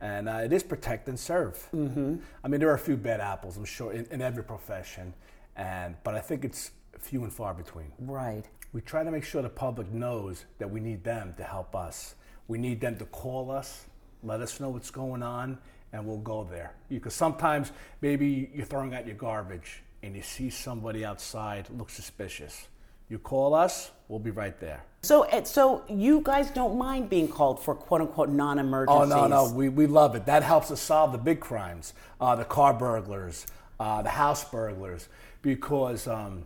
and 0.02 0.28
uh, 0.28 0.42
it 0.44 0.52
is 0.52 0.64
protect 0.64 1.08
and 1.08 1.20
serve. 1.20 1.56
Mm-hmm. 1.74 2.16
I 2.44 2.48
mean, 2.48 2.60
there 2.60 2.70
are 2.70 2.76
a 2.76 2.80
few 2.80 2.98
bad 2.98 3.22
apples, 3.22 3.58
I'm 3.58 3.66
sure, 3.66 3.94
in, 3.94 4.06
in 4.10 4.22
every 4.24 4.44
profession, 4.44 5.14
and 5.56 5.96
but 6.04 6.16
I 6.16 6.20
think 6.20 6.44
it's 6.44 6.72
few 6.98 7.24
and 7.24 7.32
far 7.32 7.54
between. 7.54 7.92
Right. 8.00 8.44
We 8.74 8.82
try 8.82 9.04
to 9.04 9.12
make 9.12 9.24
sure 9.24 9.44
the 9.44 9.50
public 9.50 9.92
knows 9.92 10.46
that 10.58 10.70
we 10.70 10.80
need 10.80 11.04
them 11.04 11.36
to 11.38 11.44
help 11.44 11.76
us. 11.76 12.16
We 12.48 12.58
need 12.58 12.82
them 12.82 12.98
to 12.98 13.06
call 13.06 13.52
us, 13.52 13.86
let 14.24 14.42
us 14.42 14.60
know 14.60 14.70
what's 14.70 14.90
going 14.92 15.22
on, 15.22 15.60
and 15.94 16.06
we'll 16.06 16.18
go 16.18 16.48
there. 16.50 16.74
Because 16.90 17.14
sometimes 17.14 17.72
maybe 18.02 18.50
you're 18.54 18.66
throwing 18.66 18.94
out 18.94 19.06
your 19.06 19.16
garbage 19.16 19.84
and 20.04 20.16
you 20.16 20.22
see 20.22 20.50
somebody 20.50 21.06
outside 21.06 21.68
look 21.70 21.90
suspicious. 21.90 22.68
You 23.10 23.20
call 23.20 23.54
us, 23.54 23.92
we'll 24.08 24.20
be 24.20 24.32
right 24.32 24.58
there. 24.60 24.84
So, 25.02 25.24
eh, 25.24 25.44
so 25.44 25.84
you 25.90 26.22
guys 26.22 26.50
don't 26.52 26.78
mind 26.78 27.10
being 27.10 27.28
called 27.28 27.62
for 27.62 27.76
quote 27.76 28.02
unquote 28.02 28.30
Oh 28.30 28.34
non-emergencies? 28.34 29.12
Oh, 29.14 29.28
no, 29.28 29.48
no, 29.48 29.52
we, 29.52 29.68
we 29.68 29.86
love 29.86 30.16
it. 30.16 30.26
That 30.26 30.44
helps 30.44 30.72
us 30.72 30.80
solve 30.80 31.12
the 31.12 31.18
big 31.18 31.40
crimes, 31.40 31.94
uh, 32.22 32.36
the 32.36 32.46
car 32.46 32.74
burglars, 32.74 33.48
uh, 33.80 34.02
the 34.02 34.10
house 34.10 34.50
burglars, 34.50 35.10
because 35.42 36.08
um, 36.08 36.46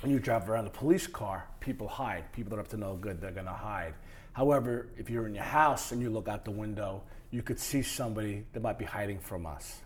when 0.00 0.12
you 0.12 0.18
drive 0.18 0.50
around 0.50 0.66
a 0.66 0.70
police 0.70 1.06
car, 1.06 1.46
people 1.60 1.88
hide. 1.88 2.30
People 2.32 2.50
that 2.50 2.56
are 2.56 2.60
up 2.60 2.68
to 2.68 2.76
no 2.76 2.96
good, 2.96 3.20
they're 3.20 3.30
going 3.30 3.46
to 3.46 3.52
hide. 3.52 3.94
However, 4.34 4.88
if 4.98 5.08
you're 5.08 5.26
in 5.26 5.34
your 5.34 5.44
house 5.44 5.92
and 5.92 6.02
you 6.02 6.10
look 6.10 6.28
out 6.28 6.44
the 6.44 6.50
window, 6.50 7.02
you 7.34 7.42
could 7.42 7.58
see 7.58 7.82
somebody 7.82 8.44
that 8.52 8.62
might 8.62 8.78
be 8.78 8.84
hiding 8.84 9.18
from 9.18 9.44
us. 9.44 9.80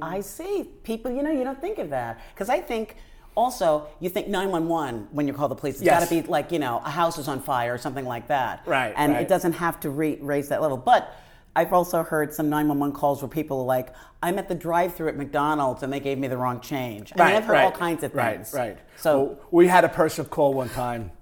I 0.00 0.20
see. 0.20 0.68
People, 0.84 1.10
you 1.10 1.22
know, 1.24 1.30
you 1.32 1.42
don't 1.42 1.60
think 1.60 1.78
of 1.78 1.90
that 1.90 2.20
because 2.32 2.48
I 2.48 2.60
think. 2.60 2.96
Also, 3.34 3.86
you 4.00 4.10
think 4.10 4.26
911 4.26 5.06
when 5.12 5.28
you 5.28 5.32
call 5.32 5.46
the 5.46 5.54
police. 5.54 5.76
It's 5.76 5.84
Yes. 5.84 6.00
got 6.00 6.08
to 6.08 6.22
be 6.22 6.28
like, 6.28 6.50
you 6.50 6.58
know, 6.58 6.78
a 6.84 6.90
house 6.90 7.18
is 7.18 7.28
on 7.28 7.38
fire 7.40 7.72
or 7.72 7.78
something 7.78 8.04
like 8.04 8.26
that. 8.28 8.62
Right, 8.66 8.92
And 8.96 9.12
right. 9.12 9.22
it 9.22 9.28
doesn't 9.28 9.52
have 9.52 9.78
to 9.80 9.90
re- 9.90 10.18
raise 10.20 10.48
that 10.48 10.60
level. 10.60 10.76
But 10.76 11.14
I've 11.54 11.72
also 11.72 12.02
heard 12.02 12.34
some 12.34 12.50
911 12.50 12.96
calls 12.96 13.22
where 13.22 13.28
people 13.28 13.60
are 13.60 13.64
like, 13.64 13.94
I'm 14.24 14.40
at 14.40 14.48
the 14.48 14.56
drive 14.56 14.96
through 14.96 15.08
at 15.10 15.16
McDonald's 15.16 15.84
and 15.84 15.92
they 15.92 16.00
gave 16.00 16.18
me 16.18 16.26
the 16.26 16.36
wrong 16.36 16.58
change. 16.60 17.12
I 17.16 17.26
mean, 17.26 17.36
I've 17.36 17.44
heard 17.44 17.58
all 17.58 17.70
kinds 17.70 18.02
of 18.02 18.10
things. 18.12 18.52
Right, 18.52 18.70
right. 18.70 18.78
So, 18.96 19.22
Well, 19.22 19.38
we 19.52 19.68
had 19.68 19.84
a 19.84 19.88
person 19.88 20.24
call 20.24 20.52
one 20.52 20.70
time. 20.70 21.12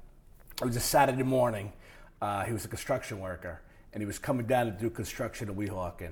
It 0.62 0.64
was 0.64 0.76
a 0.76 0.80
Saturday 0.80 1.22
morning. 1.22 1.70
Uh, 2.22 2.44
he 2.44 2.52
was 2.54 2.64
a 2.64 2.68
construction 2.68 3.20
worker, 3.20 3.60
and 3.96 4.02
he 4.02 4.06
was 4.06 4.18
coming 4.18 4.44
down 4.44 4.66
to 4.66 4.72
do 4.72 4.90
construction 4.90 5.48
at 5.48 5.56
Weehawken. 5.56 6.10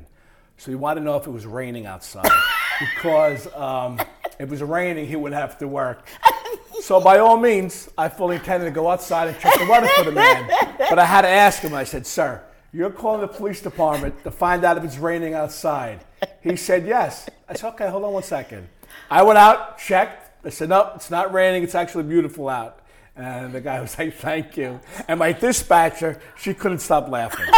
So 0.56 0.70
he 0.70 0.74
wanted 0.74 1.00
to 1.00 1.04
know 1.04 1.18
if 1.18 1.26
it 1.26 1.30
was 1.30 1.44
raining 1.44 1.84
outside 1.84 2.30
because 2.80 3.46
um, 3.54 4.00
if 4.00 4.40
it 4.40 4.48
was 4.48 4.62
raining, 4.62 5.06
he 5.06 5.16
would 5.16 5.34
have 5.34 5.58
to 5.58 5.68
work. 5.68 6.08
So 6.80 7.00
by 7.00 7.18
all 7.18 7.38
means, 7.38 7.88
I 7.96 8.10
fully 8.10 8.36
intended 8.36 8.66
to 8.66 8.70
go 8.70 8.90
outside 8.90 9.28
and 9.28 9.38
check 9.38 9.54
the 9.58 9.66
weather 9.66 9.86
for 9.96 10.04
the 10.04 10.12
man. 10.12 10.50
But 10.76 10.98
I 10.98 11.06
had 11.06 11.22
to 11.22 11.28
ask 11.28 11.62
him. 11.62 11.72
I 11.72 11.84
said, 11.84 12.06
"Sir, 12.06 12.42
you're 12.74 12.90
calling 12.90 13.22
the 13.22 13.28
police 13.28 13.62
department 13.62 14.22
to 14.24 14.30
find 14.30 14.64
out 14.64 14.76
if 14.76 14.84
it's 14.84 14.98
raining 14.98 15.32
outside." 15.32 16.04
He 16.42 16.56
said, 16.56 16.86
"Yes." 16.86 17.30
I 17.48 17.54
said, 17.54 17.68
"Okay, 17.68 17.88
hold 17.88 18.04
on 18.04 18.12
one 18.12 18.22
second. 18.22 18.68
I 19.10 19.22
went 19.22 19.38
out, 19.38 19.78
checked. 19.78 20.44
I 20.44 20.50
said, 20.50 20.68
"No, 20.68 20.92
it's 20.94 21.10
not 21.10 21.32
raining. 21.32 21.62
It's 21.62 21.76
actually 21.76 22.04
beautiful 22.04 22.50
out." 22.50 22.80
And 23.16 23.52
the 23.52 23.60
guy 23.60 23.80
was 23.80 23.96
like, 23.98 24.14
"Thank 24.14 24.56
you." 24.56 24.80
And 25.06 25.18
my 25.20 25.32
dispatcher, 25.32 26.20
she 26.36 26.52
couldn't 26.52 26.80
stop 26.80 27.08
laughing. 27.08 27.46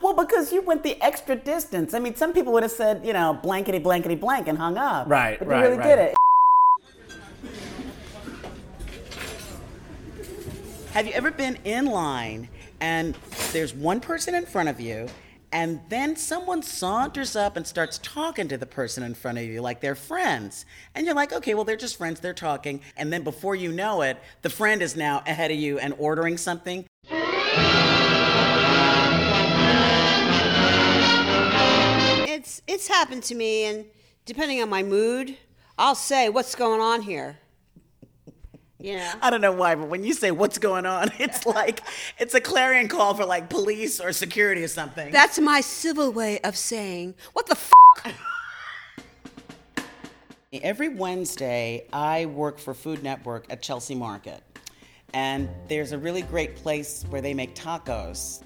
Well, 0.00 0.14
because 0.14 0.52
you 0.52 0.60
went 0.62 0.82
the 0.82 1.00
extra 1.02 1.36
distance. 1.36 1.94
I 1.94 1.98
mean, 1.98 2.14
some 2.14 2.32
people 2.32 2.52
would 2.52 2.62
have 2.62 2.72
said, 2.72 3.04
you 3.04 3.12
know, 3.12 3.38
blankety 3.42 3.78
blankety 3.78 4.14
blank 4.14 4.46
and 4.46 4.56
hung 4.58 4.76
up. 4.76 5.08
Right, 5.08 5.38
But 5.38 5.48
right, 5.48 5.58
you 5.58 5.64
really 5.64 5.78
right. 5.78 5.86
did 5.88 5.98
it. 5.98 6.16
Have 10.92 11.06
you 11.06 11.12
ever 11.12 11.30
been 11.30 11.58
in 11.64 11.86
line 11.86 12.48
and 12.80 13.16
there's 13.52 13.74
one 13.74 14.00
person 14.00 14.34
in 14.34 14.46
front 14.46 14.68
of 14.68 14.80
you, 14.80 15.08
and 15.56 15.80
then 15.88 16.16
someone 16.16 16.62
saunters 16.62 17.34
up 17.34 17.56
and 17.56 17.66
starts 17.66 17.98
talking 18.02 18.46
to 18.46 18.58
the 18.58 18.66
person 18.66 19.02
in 19.02 19.14
front 19.14 19.38
of 19.38 19.44
you 19.44 19.62
like 19.62 19.80
they're 19.80 19.94
friends? 19.94 20.66
And 20.94 21.06
you're 21.06 21.14
like, 21.14 21.32
okay, 21.32 21.54
well, 21.54 21.64
they're 21.64 21.78
just 21.78 21.96
friends, 21.96 22.20
they're 22.20 22.34
talking. 22.34 22.82
And 22.94 23.10
then 23.10 23.22
before 23.22 23.54
you 23.54 23.72
know 23.72 24.02
it, 24.02 24.18
the 24.42 24.50
friend 24.50 24.82
is 24.82 24.96
now 24.96 25.22
ahead 25.26 25.50
of 25.50 25.56
you 25.56 25.78
and 25.78 25.94
ordering 25.96 26.36
something. 26.36 26.84
It's 32.28 32.60
it's 32.66 32.86
happened 32.86 33.22
to 33.22 33.34
me, 33.34 33.64
and 33.64 33.86
depending 34.26 34.60
on 34.60 34.68
my 34.68 34.82
mood, 34.82 35.38
I'll 35.78 35.94
say, 35.94 36.28
"What's 36.28 36.54
going 36.54 36.82
on 36.82 37.00
here?" 37.00 37.38
You 38.78 38.96
know. 38.96 39.12
I 39.22 39.30
don't 39.30 39.40
know 39.40 39.52
why, 39.52 39.74
but 39.74 39.88
when 39.88 40.04
you 40.04 40.12
say 40.12 40.30
what's 40.30 40.58
going 40.58 40.86
on, 40.86 41.10
it's 41.18 41.46
like 41.46 41.82
it's 42.18 42.34
a 42.34 42.40
clarion 42.40 42.88
call 42.88 43.14
for 43.14 43.24
like 43.24 43.48
police 43.48 44.00
or 44.00 44.12
security 44.12 44.62
or 44.62 44.68
something. 44.68 45.12
That's 45.12 45.38
my 45.38 45.60
civil 45.60 46.12
way 46.12 46.40
of 46.40 46.56
saying, 46.56 47.14
"What 47.32 47.46
the 47.46 47.52
f?" 47.52 47.72
Every 50.62 50.88
Wednesday, 50.88 51.86
I 51.92 52.26
work 52.26 52.58
for 52.58 52.72
Food 52.72 53.02
Network 53.02 53.46
at 53.50 53.62
Chelsea 53.62 53.94
Market. 53.94 54.42
And 55.12 55.48
there's 55.68 55.92
a 55.92 55.98
really 55.98 56.22
great 56.22 56.56
place 56.56 57.04
where 57.08 57.20
they 57.20 57.34
make 57.34 57.54
tacos. 57.54 58.42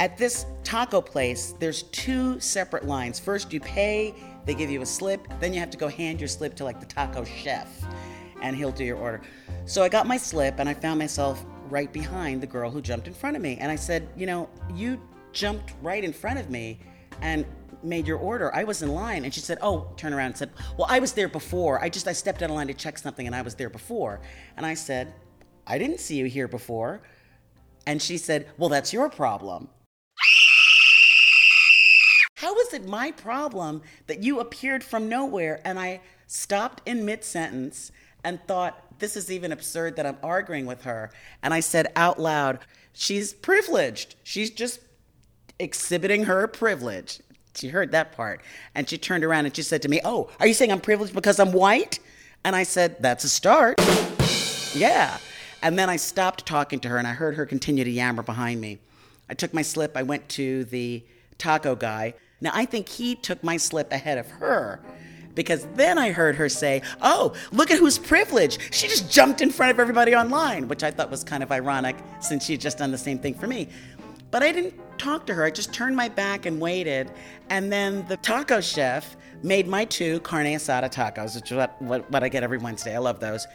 At 0.00 0.16
this 0.16 0.46
taco 0.64 1.00
place, 1.00 1.54
there's 1.60 1.82
two 1.84 2.40
separate 2.40 2.86
lines. 2.86 3.18
First, 3.18 3.52
you 3.52 3.60
pay, 3.60 4.14
they 4.46 4.54
give 4.54 4.70
you 4.70 4.82
a 4.82 4.86
slip, 4.86 5.26
then 5.40 5.52
you 5.52 5.60
have 5.60 5.70
to 5.70 5.78
go 5.78 5.88
hand 5.88 6.20
your 6.20 6.28
slip 6.28 6.54
to 6.56 6.64
like 6.64 6.80
the 6.80 6.86
taco 6.86 7.24
chef, 7.24 7.68
and 8.40 8.56
he'll 8.56 8.72
do 8.72 8.84
your 8.84 8.96
order. 8.96 9.20
So 9.70 9.84
I 9.84 9.88
got 9.88 10.08
my 10.08 10.16
slip, 10.16 10.58
and 10.58 10.68
I 10.68 10.74
found 10.74 10.98
myself 10.98 11.46
right 11.68 11.92
behind 11.92 12.40
the 12.40 12.46
girl 12.48 12.72
who 12.72 12.82
jumped 12.82 13.06
in 13.06 13.14
front 13.14 13.36
of 13.36 13.42
me. 13.42 13.56
And 13.60 13.70
I 13.70 13.76
said, 13.76 14.08
You 14.16 14.26
know, 14.26 14.48
you 14.74 15.00
jumped 15.32 15.74
right 15.80 16.02
in 16.02 16.12
front 16.12 16.40
of 16.40 16.50
me 16.50 16.80
and 17.20 17.46
made 17.84 18.04
your 18.04 18.18
order. 18.18 18.52
I 18.52 18.64
was 18.64 18.82
in 18.82 18.92
line. 18.92 19.24
And 19.24 19.32
she 19.32 19.38
said, 19.38 19.58
Oh, 19.62 19.86
turn 19.96 20.12
around 20.12 20.26
and 20.26 20.36
said, 20.36 20.50
Well, 20.76 20.88
I 20.90 20.98
was 20.98 21.12
there 21.12 21.28
before. 21.28 21.80
I 21.80 21.88
just, 21.88 22.08
I 22.08 22.12
stepped 22.14 22.42
out 22.42 22.50
of 22.50 22.56
line 22.56 22.66
to 22.66 22.74
check 22.74 22.98
something, 22.98 23.28
and 23.28 23.36
I 23.36 23.42
was 23.42 23.54
there 23.54 23.70
before. 23.70 24.20
And 24.56 24.66
I 24.66 24.74
said, 24.74 25.14
I 25.68 25.78
didn't 25.78 26.00
see 26.00 26.16
you 26.16 26.24
here 26.24 26.48
before. 26.48 27.02
And 27.86 28.02
she 28.02 28.18
said, 28.18 28.48
Well, 28.58 28.70
that's 28.70 28.92
your 28.92 29.08
problem. 29.08 29.68
How 32.34 32.58
is 32.58 32.74
it 32.74 32.88
my 32.88 33.12
problem 33.12 33.82
that 34.08 34.20
you 34.20 34.40
appeared 34.40 34.82
from 34.82 35.08
nowhere 35.08 35.60
and 35.64 35.78
I 35.78 36.00
stopped 36.26 36.82
in 36.88 37.04
mid 37.04 37.22
sentence 37.22 37.92
and 38.24 38.40
thought, 38.48 38.89
this 39.00 39.16
is 39.16 39.30
even 39.30 39.52
absurd 39.52 39.96
that 39.96 40.06
I'm 40.06 40.18
arguing 40.22 40.66
with 40.66 40.82
her? 40.82 41.10
And 41.42 41.52
I 41.52 41.60
said 41.60 41.88
out 41.96 42.20
loud, 42.20 42.60
she's 42.92 43.32
privileged. 43.32 44.14
She's 44.22 44.50
just 44.50 44.80
exhibiting 45.58 46.24
her 46.24 46.46
privilege. 46.46 47.20
She 47.54 47.68
heard 47.68 47.92
that 47.92 48.12
part. 48.12 48.42
And 48.74 48.88
she 48.88 48.98
turned 48.98 49.24
around 49.24 49.46
and 49.46 49.56
she 49.56 49.62
said 49.62 49.82
to 49.82 49.88
me, 49.88 50.00
Oh, 50.04 50.30
are 50.38 50.46
you 50.46 50.54
saying 50.54 50.70
I'm 50.70 50.80
privileged 50.80 51.14
because 51.14 51.40
I'm 51.40 51.52
white? 51.52 51.98
And 52.44 52.54
I 52.54 52.62
said, 52.62 52.96
That's 53.00 53.24
a 53.24 53.28
start. 53.28 53.80
Yeah. 54.74 55.18
And 55.62 55.78
then 55.78 55.90
I 55.90 55.96
stopped 55.96 56.46
talking 56.46 56.80
to 56.80 56.88
her 56.88 56.96
and 56.96 57.06
I 57.06 57.12
heard 57.12 57.34
her 57.34 57.44
continue 57.44 57.84
to 57.84 57.90
yammer 57.90 58.22
behind 58.22 58.60
me. 58.60 58.78
I 59.28 59.34
took 59.34 59.52
my 59.52 59.62
slip, 59.62 59.96
I 59.96 60.02
went 60.02 60.28
to 60.30 60.64
the 60.64 61.04
taco 61.38 61.74
guy. 61.74 62.14
Now 62.40 62.50
I 62.54 62.64
think 62.64 62.88
he 62.88 63.14
took 63.14 63.42
my 63.44 63.56
slip 63.56 63.92
ahead 63.92 64.18
of 64.18 64.28
her 64.30 64.80
because 65.34 65.66
then 65.74 65.98
I 65.98 66.10
heard 66.12 66.36
her 66.36 66.48
say, 66.48 66.82
Oh, 67.00 67.34
look 67.52 67.70
at 67.70 67.78
who's 67.78 67.98
privileged. 67.98 68.60
She 68.72 68.88
just 68.88 69.10
jumped 69.10 69.40
in 69.40 69.50
front 69.50 69.70
of 69.70 69.80
everybody 69.80 70.14
online, 70.14 70.68
which 70.68 70.82
I 70.82 70.90
thought 70.90 71.10
was 71.10 71.24
kind 71.24 71.42
of 71.42 71.52
ironic 71.52 71.96
since 72.20 72.44
she 72.44 72.52
had 72.52 72.60
just 72.60 72.78
done 72.78 72.90
the 72.90 72.98
same 72.98 73.18
thing 73.18 73.34
for 73.34 73.46
me. 73.46 73.68
But 74.30 74.42
I 74.42 74.52
didn't 74.52 74.74
talk 74.98 75.26
to 75.26 75.34
her. 75.34 75.44
I 75.44 75.50
just 75.50 75.72
turned 75.72 75.96
my 75.96 76.08
back 76.08 76.46
and 76.46 76.60
waited. 76.60 77.10
And 77.48 77.72
then 77.72 78.06
the 78.06 78.16
taco 78.18 78.60
chef 78.60 79.16
made 79.42 79.66
my 79.66 79.84
two 79.84 80.20
carne 80.20 80.46
asada 80.46 80.92
tacos, 80.92 81.34
which 81.34 81.50
is 81.50 81.56
what, 81.56 81.80
what, 81.82 82.10
what 82.10 82.22
I 82.22 82.28
get 82.28 82.42
every 82.42 82.58
Wednesday. 82.58 82.94
I 82.94 82.98
love 82.98 83.20
those. 83.20 83.46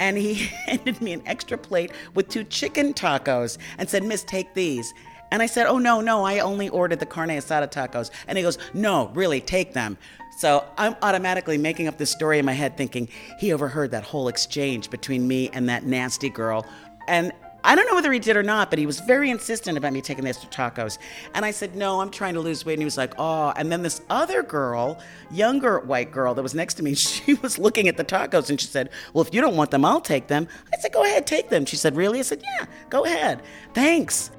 And 0.00 0.16
he 0.16 0.34
handed 0.66 1.00
me 1.00 1.12
an 1.12 1.22
extra 1.26 1.56
plate 1.56 1.92
with 2.14 2.28
two 2.28 2.44
chicken 2.44 2.92
tacos 2.92 3.58
and 3.78 3.88
said, 3.88 4.02
Miss, 4.04 4.24
take 4.24 4.52
these. 4.54 4.92
And 5.30 5.42
I 5.42 5.46
said, 5.46 5.66
Oh, 5.66 5.78
no, 5.78 6.00
no, 6.00 6.24
I 6.24 6.40
only 6.40 6.68
ordered 6.68 7.00
the 7.00 7.06
carne 7.06 7.30
asada 7.30 7.70
tacos. 7.70 8.10
And 8.26 8.38
he 8.38 8.44
goes, 8.44 8.58
No, 8.74 9.10
really, 9.14 9.40
take 9.40 9.72
them. 9.72 9.96
So 10.38 10.64
I'm 10.76 10.94
automatically 11.02 11.58
making 11.58 11.88
up 11.88 11.98
this 11.98 12.12
story 12.12 12.38
in 12.38 12.44
my 12.44 12.52
head 12.52 12.76
thinking 12.76 13.08
he 13.40 13.52
overheard 13.52 13.90
that 13.90 14.04
whole 14.04 14.28
exchange 14.28 14.88
between 14.88 15.26
me 15.26 15.50
and 15.52 15.68
that 15.68 15.82
nasty 15.82 16.30
girl. 16.30 16.64
And 17.08 17.32
I 17.64 17.74
don't 17.74 17.88
know 17.88 17.96
whether 17.96 18.12
he 18.12 18.20
did 18.20 18.36
or 18.36 18.44
not, 18.44 18.70
but 18.70 18.78
he 18.78 18.86
was 18.86 19.00
very 19.00 19.30
insistent 19.30 19.76
about 19.76 19.92
me 19.92 20.00
taking 20.00 20.24
extra 20.28 20.48
tacos. 20.48 20.98
And 21.34 21.44
I 21.44 21.50
said, 21.50 21.74
No, 21.74 22.00
I'm 22.00 22.12
trying 22.12 22.34
to 22.34 22.40
lose 22.40 22.64
weight. 22.64 22.74
And 22.74 22.82
he 22.82 22.84
was 22.84 22.96
like, 22.96 23.14
Oh. 23.18 23.52
And 23.56 23.72
then 23.72 23.82
this 23.82 24.00
other 24.10 24.44
girl, 24.44 25.00
younger 25.28 25.80
white 25.80 26.12
girl 26.12 26.34
that 26.34 26.42
was 26.42 26.54
next 26.54 26.74
to 26.74 26.84
me, 26.84 26.94
she 26.94 27.34
was 27.34 27.58
looking 27.58 27.88
at 27.88 27.96
the 27.96 28.04
tacos 28.04 28.48
and 28.48 28.60
she 28.60 28.68
said, 28.68 28.90
Well, 29.12 29.24
if 29.24 29.34
you 29.34 29.40
don't 29.40 29.56
want 29.56 29.72
them, 29.72 29.84
I'll 29.84 30.00
take 30.00 30.28
them. 30.28 30.46
I 30.72 30.78
said, 30.78 30.92
Go 30.92 31.02
ahead, 31.02 31.26
take 31.26 31.48
them. 31.48 31.64
She 31.64 31.74
said, 31.74 31.96
Really? 31.96 32.20
I 32.20 32.22
said, 32.22 32.44
Yeah, 32.44 32.66
go 32.90 33.04
ahead. 33.04 33.42
Thanks. 33.74 34.30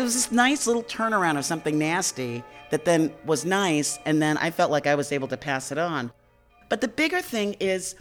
It 0.00 0.04
was 0.04 0.14
this 0.14 0.32
nice 0.32 0.66
little 0.66 0.82
turnaround 0.82 1.36
of 1.36 1.44
something 1.44 1.78
nasty 1.78 2.42
that 2.70 2.86
then 2.86 3.12
was 3.26 3.44
nice. 3.44 3.98
And 4.06 4.22
then 4.22 4.38
I 4.38 4.50
felt 4.50 4.70
like 4.70 4.86
I 4.86 4.94
was 4.94 5.12
able 5.12 5.28
to 5.28 5.36
pass 5.36 5.70
it 5.70 5.76
on. 5.76 6.10
But 6.70 6.80
the 6.80 6.88
bigger 6.88 7.20
thing 7.20 7.54
is, 7.60 7.96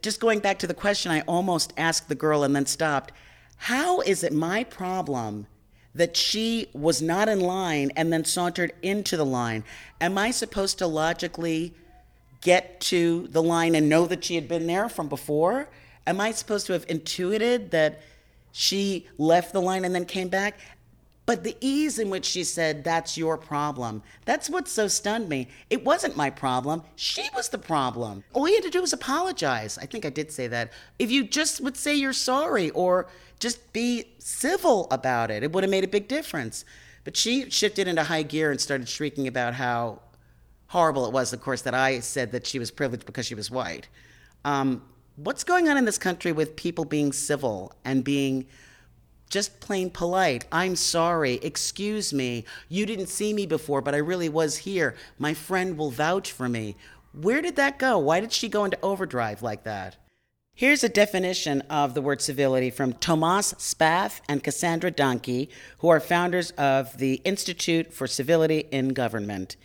just 0.00 0.20
going 0.20 0.38
back 0.38 0.60
to 0.60 0.68
the 0.68 0.74
question 0.74 1.10
I 1.10 1.22
almost 1.22 1.72
asked 1.76 2.08
the 2.08 2.14
girl 2.14 2.44
and 2.44 2.54
then 2.54 2.66
stopped 2.66 3.10
how 3.56 4.00
is 4.02 4.22
it 4.22 4.32
my 4.32 4.62
problem 4.62 5.48
that 5.92 6.16
she 6.16 6.68
was 6.72 7.02
not 7.02 7.28
in 7.28 7.40
line 7.40 7.90
and 7.96 8.12
then 8.12 8.24
sauntered 8.24 8.72
into 8.80 9.16
the 9.16 9.26
line? 9.26 9.64
Am 10.00 10.16
I 10.16 10.30
supposed 10.30 10.78
to 10.78 10.86
logically 10.86 11.74
get 12.42 12.80
to 12.82 13.26
the 13.32 13.42
line 13.42 13.74
and 13.74 13.88
know 13.88 14.06
that 14.06 14.22
she 14.22 14.36
had 14.36 14.46
been 14.46 14.68
there 14.68 14.88
from 14.88 15.08
before? 15.08 15.68
Am 16.06 16.20
I 16.20 16.30
supposed 16.30 16.68
to 16.68 16.74
have 16.74 16.84
intuited 16.88 17.72
that 17.72 18.02
she 18.52 19.06
left 19.18 19.52
the 19.52 19.60
line 19.60 19.84
and 19.84 19.92
then 19.92 20.04
came 20.04 20.28
back? 20.28 20.60
But 21.26 21.42
the 21.42 21.56
ease 21.60 21.98
in 21.98 22.08
which 22.08 22.24
she 22.24 22.44
said, 22.44 22.84
That's 22.84 23.18
your 23.18 23.36
problem, 23.36 24.02
that's 24.24 24.48
what 24.48 24.68
so 24.68 24.86
stunned 24.86 25.28
me. 25.28 25.48
It 25.68 25.84
wasn't 25.84 26.16
my 26.16 26.30
problem. 26.30 26.82
She 26.94 27.28
was 27.34 27.48
the 27.48 27.58
problem. 27.58 28.22
All 28.32 28.48
you 28.48 28.54
had 28.54 28.64
to 28.64 28.70
do 28.70 28.80
was 28.80 28.92
apologize. 28.92 29.76
I 29.76 29.86
think 29.86 30.06
I 30.06 30.10
did 30.10 30.30
say 30.30 30.46
that. 30.46 30.72
If 31.00 31.10
you 31.10 31.24
just 31.24 31.60
would 31.60 31.76
say 31.76 31.94
you're 31.94 32.12
sorry 32.12 32.70
or 32.70 33.08
just 33.40 33.72
be 33.72 34.04
civil 34.18 34.86
about 34.90 35.30
it, 35.32 35.42
it 35.42 35.52
would 35.52 35.64
have 35.64 35.70
made 35.70 35.84
a 35.84 35.88
big 35.88 36.06
difference. 36.06 36.64
But 37.02 37.16
she 37.16 37.50
shifted 37.50 37.88
into 37.88 38.04
high 38.04 38.22
gear 38.22 38.50
and 38.50 38.60
started 38.60 38.88
shrieking 38.88 39.26
about 39.26 39.54
how 39.54 40.00
horrible 40.68 41.06
it 41.06 41.12
was, 41.12 41.32
of 41.32 41.40
course, 41.40 41.62
that 41.62 41.74
I 41.74 42.00
said 42.00 42.32
that 42.32 42.46
she 42.46 42.58
was 42.58 42.70
privileged 42.70 43.06
because 43.06 43.26
she 43.26 43.34
was 43.34 43.50
white. 43.50 43.88
Um, 44.44 44.82
what's 45.16 45.44
going 45.44 45.68
on 45.68 45.76
in 45.76 45.84
this 45.84 45.98
country 45.98 46.32
with 46.32 46.56
people 46.56 46.84
being 46.84 47.12
civil 47.12 47.72
and 47.84 48.04
being 48.04 48.46
just 49.28 49.60
plain 49.60 49.90
polite. 49.90 50.44
I'm 50.52 50.76
sorry. 50.76 51.34
Excuse 51.42 52.12
me. 52.12 52.44
You 52.68 52.86
didn't 52.86 53.08
see 53.08 53.32
me 53.32 53.46
before, 53.46 53.80
but 53.80 53.94
I 53.94 53.98
really 53.98 54.28
was 54.28 54.58
here. 54.58 54.94
My 55.18 55.34
friend 55.34 55.76
will 55.76 55.90
vouch 55.90 56.32
for 56.32 56.48
me. 56.48 56.76
Where 57.12 57.40
did 57.40 57.56
that 57.56 57.78
go? 57.78 57.98
Why 57.98 58.20
did 58.20 58.32
she 58.32 58.48
go 58.48 58.64
into 58.64 58.78
overdrive 58.82 59.42
like 59.42 59.64
that? 59.64 59.96
Here's 60.54 60.82
a 60.82 60.88
definition 60.88 61.60
of 61.68 61.92
the 61.92 62.00
word 62.00 62.22
civility 62.22 62.70
from 62.70 62.94
Tomas 62.94 63.54
Spath 63.58 64.22
and 64.26 64.42
Cassandra 64.42 64.90
Dahnke, 64.90 65.48
who 65.78 65.88
are 65.88 66.00
founders 66.00 66.50
of 66.52 66.96
the 66.96 67.20
Institute 67.24 67.92
for 67.92 68.06
Civility 68.06 68.60
in 68.70 68.94
Government. 68.94 69.56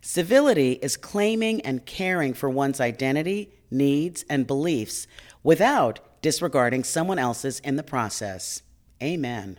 Civility 0.00 0.72
is 0.80 0.96
claiming 0.96 1.60
and 1.60 1.84
caring 1.84 2.32
for 2.32 2.48
one's 2.48 2.80
identity, 2.80 3.52
needs, 3.70 4.24
and 4.30 4.46
beliefs 4.46 5.06
without 5.42 6.00
disregarding 6.22 6.84
someone 6.84 7.18
else's 7.18 7.60
in 7.60 7.76
the 7.76 7.82
process. 7.82 8.62
Amen. 9.02 9.58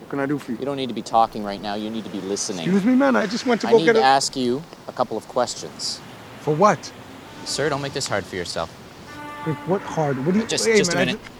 What 0.00 0.08
can 0.08 0.20
I 0.20 0.26
do 0.26 0.38
for 0.38 0.52
you? 0.52 0.58
You 0.58 0.64
don't 0.64 0.76
need 0.76 0.88
to 0.88 0.94
be 0.94 1.02
talking 1.02 1.44
right 1.44 1.60
now. 1.60 1.74
You 1.74 1.90
need 1.90 2.04
to 2.04 2.10
be 2.10 2.20
listening. 2.20 2.60
Excuse 2.60 2.84
me, 2.84 2.94
man. 2.94 3.14
I 3.14 3.26
just 3.26 3.46
went 3.46 3.60
to 3.62 3.66
go 3.66 3.74
I 3.74 3.78
need 3.78 3.84
get 3.84 3.92
to 3.94 4.00
a. 4.00 4.04
ask 4.04 4.34
you 4.36 4.62
a 4.88 4.92
couple 4.92 5.16
of 5.16 5.28
questions. 5.28 6.00
For 6.40 6.54
what? 6.54 6.92
Sir, 7.44 7.68
don't 7.68 7.82
make 7.82 7.92
this 7.92 8.06
hard 8.06 8.24
for 8.24 8.36
yourself. 8.36 8.70
Like, 9.46 9.56
what 9.68 9.82
hard? 9.82 10.24
What 10.24 10.32
do 10.32 10.40
you? 10.40 10.46
Just, 10.46 10.66
hey, 10.66 10.78
just 10.78 10.92
a 10.92 10.96
man, 10.96 11.08
I 11.08 11.12
minute. 11.12 11.30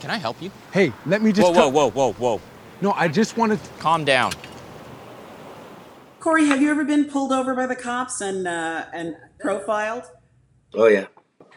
Can 0.00 0.10
I 0.10 0.18
help 0.18 0.40
you? 0.42 0.50
hey, 0.72 0.92
let 1.06 1.22
me 1.22 1.32
just. 1.32 1.50
Whoa, 1.50 1.68
whoa, 1.68 1.90
whoa, 1.90 1.90
whoa, 1.90 2.12
whoa. 2.12 2.40
No, 2.82 2.92
I 2.92 3.08
just 3.08 3.36
wanted. 3.38 3.62
To... 3.62 3.70
Calm 3.78 4.04
down. 4.04 4.32
Cory, 6.18 6.46
have 6.46 6.60
you 6.60 6.70
ever 6.70 6.84
been 6.84 7.06
pulled 7.06 7.32
over 7.32 7.54
by 7.54 7.66
the 7.66 7.76
cops 7.76 8.20
and 8.20 8.46
uh, 8.46 8.84
and 8.92 9.16
profiled? 9.38 10.04
Oh 10.74 10.86
yeah, 10.86 11.06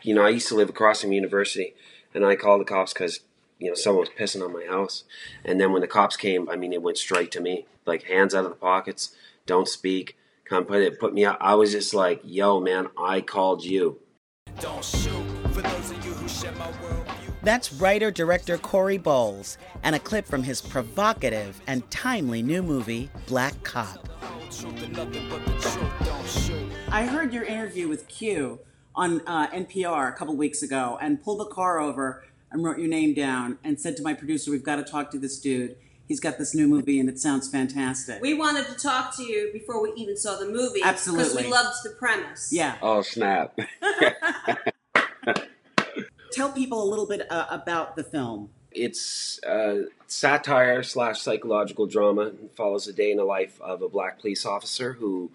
you 0.01 0.15
know 0.15 0.23
I 0.23 0.29
used 0.29 0.47
to 0.47 0.55
live 0.55 0.69
across 0.69 1.01
from 1.01 1.11
university, 1.11 1.75
and 2.13 2.25
I 2.25 2.35
called 2.35 2.61
the 2.61 2.65
cops 2.65 2.93
because 2.93 3.21
you 3.59 3.69
know 3.69 3.75
someone 3.75 4.01
was 4.01 4.09
pissing 4.09 4.43
on 4.43 4.53
my 4.53 4.65
house, 4.65 5.03
and 5.45 5.59
then 5.59 5.71
when 5.71 5.81
the 5.81 5.87
cops 5.87 6.17
came, 6.17 6.49
I 6.49 6.55
mean 6.55 6.73
it 6.73 6.81
went 6.81 6.97
straight 6.97 7.31
to 7.31 7.41
me, 7.41 7.65
like 7.85 8.03
hands 8.03 8.35
out 8.35 8.45
of 8.45 8.51
the 8.51 8.55
pockets, 8.57 9.15
don't 9.45 9.67
speak, 9.67 10.17
come 10.45 10.65
put 10.65 10.81
it 10.81 10.99
put 10.99 11.13
me 11.13 11.25
out. 11.25 11.37
I 11.41 11.55
was 11.55 11.71
just 11.71 11.93
like, 11.93 12.21
yo 12.23 12.59
man, 12.59 12.87
I 12.97 13.21
called 13.21 13.63
you. 13.63 13.99
Don't 14.59 14.83
shoot 14.83 15.25
for 15.51 15.61
those 15.61 15.91
of 15.91 16.05
you 16.05 16.13
who 16.13 16.27
share 16.27 16.51
my 16.53 16.67
worldview. 16.67 17.33
That's 17.43 17.73
writer 17.73 18.09
director 18.09 18.57
Cory 18.57 18.97
Bowles, 18.97 19.57
and 19.83 19.95
a 19.95 19.99
clip 19.99 20.25
from 20.25 20.43
his 20.43 20.61
provocative 20.61 21.61
and 21.67 21.89
timely 21.91 22.41
new 22.41 22.63
movie, 22.63 23.09
Black 23.27 23.61
Cop. 23.63 24.07
Truth 24.49 24.83
and 24.83 24.95
nothing 24.95 25.29
but 25.29 25.45
the 25.45 25.51
truth. 25.53 25.91
Don't 26.05 26.27
shoot. 26.27 26.71
I 26.89 27.05
heard 27.05 27.33
your 27.33 27.43
interview 27.43 27.87
with 27.87 28.07
Q 28.07 28.59
on 28.95 29.21
uh, 29.27 29.47
NPR 29.47 30.09
a 30.09 30.15
couple 30.15 30.35
weeks 30.35 30.61
ago 30.61 30.97
and 31.01 31.21
pulled 31.23 31.39
the 31.39 31.45
car 31.45 31.79
over 31.79 32.23
and 32.51 32.63
wrote 32.63 32.77
your 32.77 32.87
name 32.87 33.13
down 33.13 33.57
and 33.63 33.79
said 33.79 33.97
to 33.97 34.03
my 34.03 34.13
producer, 34.13 34.51
We've 34.51 34.63
got 34.63 34.75
to 34.75 34.83
talk 34.83 35.11
to 35.11 35.19
this 35.19 35.39
dude. 35.39 35.75
He's 36.07 36.19
got 36.19 36.37
this 36.37 36.53
new 36.53 36.67
movie 36.67 36.99
and 36.99 37.07
it 37.09 37.17
sounds 37.17 37.49
fantastic. 37.49 38.21
We 38.21 38.33
wanted 38.33 38.67
to 38.67 38.75
talk 38.75 39.15
to 39.17 39.23
you 39.23 39.49
before 39.53 39.81
we 39.81 39.93
even 39.95 40.17
saw 40.17 40.37
the 40.37 40.47
movie. 40.47 40.81
Absolutely. 40.83 41.29
Because 41.29 41.43
we 41.45 41.49
loved 41.51 41.77
the 41.83 41.89
premise. 41.91 42.49
yeah. 42.51 42.77
Oh 42.81 43.01
snap! 43.01 43.57
Tell 46.31 46.51
people 46.51 46.83
a 46.83 46.89
little 46.89 47.05
bit 47.07 47.31
uh, 47.31 47.45
about 47.49 47.95
the 47.95 48.03
film. 48.03 48.49
it's 48.71 49.39
uh, 49.43 49.83
satire 50.07 50.81
slash 50.83 51.21
psychological 51.21 51.85
drama. 51.85 52.27
It 52.27 52.51
follows 52.55 52.87
a 52.87 52.93
day 52.93 53.11
in 53.11 53.17
the 53.17 53.23
life 53.23 53.59
of 53.61 53.81
a 53.81 53.89
black 53.89 54.19
police 54.19 54.45
officer 54.45 54.93
who 54.93 55.31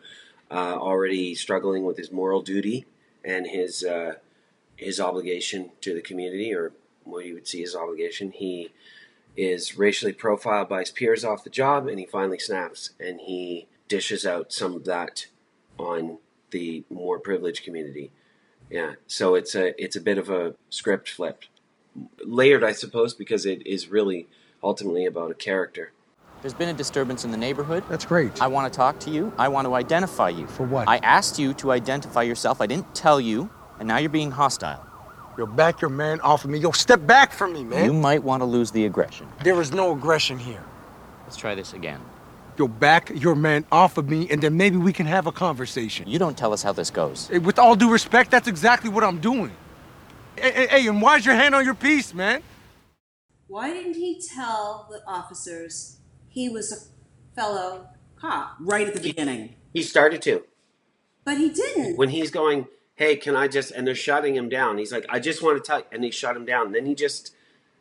uh, 0.50 0.74
already 0.76 1.34
struggling 1.34 1.84
with 1.84 1.96
his 1.96 2.10
moral 2.12 2.42
duty 2.42 2.84
and 3.24 3.46
his 3.46 3.84
uh, 3.84 4.14
his 4.76 5.00
obligation 5.00 5.70
to 5.80 5.94
the 5.94 6.02
community, 6.02 6.54
or 6.54 6.72
what 7.04 7.24
you 7.24 7.34
would 7.34 7.48
see 7.48 7.62
as 7.62 7.74
obligation. 7.74 8.32
He 8.32 8.70
is 9.36 9.78
racially 9.78 10.12
profiled 10.12 10.68
by 10.68 10.80
his 10.80 10.90
peers 10.90 11.24
off 11.24 11.44
the 11.44 11.50
job, 11.50 11.86
and 11.86 11.98
he 11.98 12.06
finally 12.06 12.38
snaps 12.38 12.90
and 12.98 13.20
he 13.20 13.66
dishes 13.86 14.26
out 14.26 14.52
some 14.52 14.74
of 14.74 14.84
that 14.84 15.26
on 15.78 16.18
the 16.50 16.84
more 16.90 17.18
privileged 17.18 17.64
community. 17.64 18.10
Yeah, 18.70 18.94
so 19.06 19.34
it's 19.34 19.54
a 19.54 19.80
it's 19.82 19.96
a 19.96 20.00
bit 20.00 20.18
of 20.18 20.28
a 20.28 20.54
script 20.70 21.08
flip 21.08 21.44
layered, 22.24 22.64
I 22.64 22.72
suppose, 22.72 23.14
because 23.14 23.46
it 23.46 23.66
is 23.66 23.88
really 23.88 24.28
ultimately 24.62 25.06
about 25.06 25.30
a 25.30 25.34
character. 25.34 25.92
There's 26.40 26.54
been 26.54 26.68
a 26.68 26.74
disturbance 26.74 27.24
in 27.24 27.32
the 27.32 27.36
neighborhood. 27.36 27.82
That's 27.88 28.04
great. 28.04 28.40
I 28.40 28.46
want 28.46 28.72
to 28.72 28.76
talk 28.76 29.00
to 29.00 29.10
you. 29.10 29.32
I 29.36 29.48
want 29.48 29.66
to 29.66 29.74
identify 29.74 30.28
you. 30.28 30.46
For 30.46 30.64
what? 30.64 30.88
I 30.88 30.98
asked 30.98 31.36
you 31.36 31.52
to 31.54 31.72
identify 31.72 32.22
yourself. 32.22 32.60
I 32.60 32.66
didn't 32.66 32.94
tell 32.94 33.20
you, 33.20 33.50
and 33.80 33.88
now 33.88 33.98
you're 33.98 34.08
being 34.08 34.30
hostile. 34.30 34.86
Yo, 35.36 35.46
back 35.46 35.80
your 35.80 35.90
man 35.90 36.20
off 36.20 36.44
of 36.44 36.50
me. 36.50 36.58
Yo, 36.58 36.70
step 36.70 37.04
back 37.06 37.32
from 37.32 37.52
me, 37.52 37.64
man. 37.64 37.84
You 37.84 37.92
might 37.92 38.22
want 38.22 38.40
to 38.42 38.44
lose 38.44 38.70
the 38.70 38.84
aggression. 38.84 39.26
There 39.42 39.60
is 39.60 39.72
no 39.72 39.92
aggression 39.92 40.38
here. 40.38 40.62
Let's 41.24 41.36
try 41.36 41.56
this 41.56 41.72
again. 41.72 42.00
Yo, 42.56 42.68
back 42.68 43.10
your 43.14 43.34
man 43.34 43.64
off 43.72 43.98
of 43.98 44.08
me, 44.08 44.28
and 44.30 44.40
then 44.40 44.56
maybe 44.56 44.76
we 44.76 44.92
can 44.92 45.06
have 45.06 45.26
a 45.26 45.32
conversation. 45.32 46.08
You 46.08 46.20
don't 46.20 46.38
tell 46.38 46.52
us 46.52 46.62
how 46.62 46.72
this 46.72 46.90
goes. 46.90 47.28
Hey, 47.28 47.38
with 47.38 47.58
all 47.58 47.74
due 47.74 47.90
respect, 47.90 48.30
that's 48.30 48.48
exactly 48.48 48.90
what 48.90 49.02
I'm 49.02 49.18
doing. 49.18 49.52
Hey, 50.36 50.52
hey, 50.52 50.66
hey, 50.68 50.86
and 50.88 51.02
why's 51.02 51.26
your 51.26 51.34
hand 51.34 51.56
on 51.56 51.64
your 51.64 51.74
piece, 51.74 52.14
man? 52.14 52.42
Why 53.48 53.72
didn't 53.72 53.94
he 53.94 54.20
tell 54.34 54.88
the 54.90 55.02
officers 55.06 55.97
he 56.38 56.48
was 56.48 56.70
a 56.70 57.34
fellow 57.34 57.88
cop? 58.14 58.54
Right 58.60 58.86
at 58.86 58.94
the 58.94 59.00
beginning. 59.00 59.56
He 59.72 59.82
started 59.82 60.22
to 60.22 60.44
But 61.24 61.36
he 61.36 61.50
didn't. 61.50 61.96
when 61.96 62.10
he's 62.10 62.30
going, 62.30 62.68
"Hey, 62.94 63.16
can 63.16 63.34
I 63.34 63.48
just?" 63.48 63.72
and 63.72 63.84
they're 63.84 63.94
shutting 63.96 64.36
him 64.36 64.48
down. 64.48 64.78
He's 64.78 64.92
like, 64.92 65.04
"I 65.08 65.18
just 65.18 65.42
want 65.42 65.62
to 65.62 65.66
tell," 65.66 65.82
and 65.90 66.02
they 66.02 66.10
shut 66.10 66.36
him 66.36 66.44
down. 66.44 66.66
And 66.66 66.74
then 66.76 66.86
he 66.86 66.94
just 66.94 67.34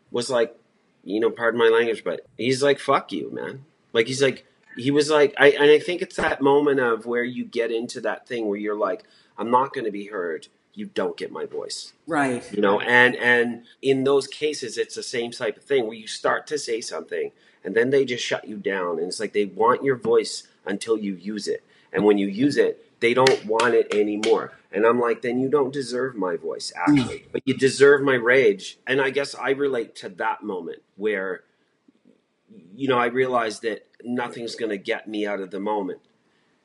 was 0.09 0.31
like, 0.31 0.57
you 1.03 1.19
know, 1.19 1.29
pardon 1.29 1.59
my 1.59 1.69
language, 1.69 2.03
but 2.03 2.21
he's 2.35 2.63
like, 2.63 2.79
"Fuck 2.79 3.11
you, 3.11 3.29
man!" 3.31 3.63
Like 3.93 4.07
he's 4.07 4.23
like, 4.23 4.45
he 4.75 4.89
was 4.89 5.09
like, 5.11 5.35
I 5.37 5.49
and 5.49 5.69
I 5.69 5.77
think 5.77 6.01
it's 6.01 6.15
that 6.15 6.41
moment 6.41 6.79
of 6.79 7.05
where 7.05 7.23
you 7.23 7.45
get 7.45 7.71
into 7.71 8.01
that 8.01 8.27
thing 8.27 8.47
where 8.47 8.59
you're 8.59 8.75
like, 8.89 9.03
"I'm 9.37 9.51
not 9.51 9.71
going 9.71 9.85
to 9.85 9.91
be 9.91 10.07
heard." 10.07 10.47
You 10.77 10.85
don't 10.85 11.17
get 11.17 11.31
my 11.31 11.45
voice. 11.45 11.93
Right. 12.05 12.43
you 12.53 12.61
know 12.61 12.79
and 12.79 13.15
and 13.15 13.63
in 13.81 14.03
those 14.03 14.27
cases 14.27 14.77
it's 14.77 14.95
the 14.95 15.03
same 15.03 15.31
type 15.31 15.57
of 15.57 15.63
thing 15.63 15.85
where 15.85 15.97
you 15.97 16.07
start 16.07 16.45
to 16.47 16.57
say 16.57 16.81
something 16.81 17.31
and 17.63 17.75
then 17.75 17.89
they 17.89 18.05
just 18.05 18.23
shut 18.23 18.47
you 18.47 18.57
down. 18.57 18.99
And 18.99 19.07
it's 19.07 19.19
like 19.19 19.33
they 19.33 19.45
want 19.45 19.83
your 19.83 19.97
voice 19.97 20.47
until 20.65 20.97
you 20.97 21.15
use 21.15 21.47
it. 21.47 21.63
And 21.91 22.05
when 22.05 22.17
you 22.17 22.27
use 22.27 22.57
it 22.57 22.83
they 22.99 23.13
don't 23.13 23.45
want 23.45 23.73
it 23.75 23.93
anymore. 23.93 24.53
And 24.71 24.85
i'm 24.85 24.99
like 24.99 25.21
then 25.21 25.39
you 25.39 25.49
don't 25.49 25.73
deserve 25.73 26.15
my 26.15 26.35
voice 26.35 26.71
actually. 26.75 27.19
Mm. 27.19 27.31
But 27.31 27.41
you 27.45 27.55
deserve 27.55 28.01
my 28.03 28.15
rage. 28.15 28.77
And 28.85 29.01
i 29.01 29.09
guess 29.09 29.35
i 29.35 29.49
relate 29.49 29.95
to 29.97 30.09
that 30.09 30.43
moment 30.43 30.83
where 30.95 31.43
you 32.75 32.87
know 32.87 32.97
i 32.97 33.07
realized 33.07 33.61
that 33.63 33.87
nothing's 34.03 34.55
going 34.55 34.69
to 34.69 34.77
get 34.77 35.07
me 35.07 35.25
out 35.25 35.39
of 35.39 35.51
the 35.51 35.59
moment. 35.59 35.99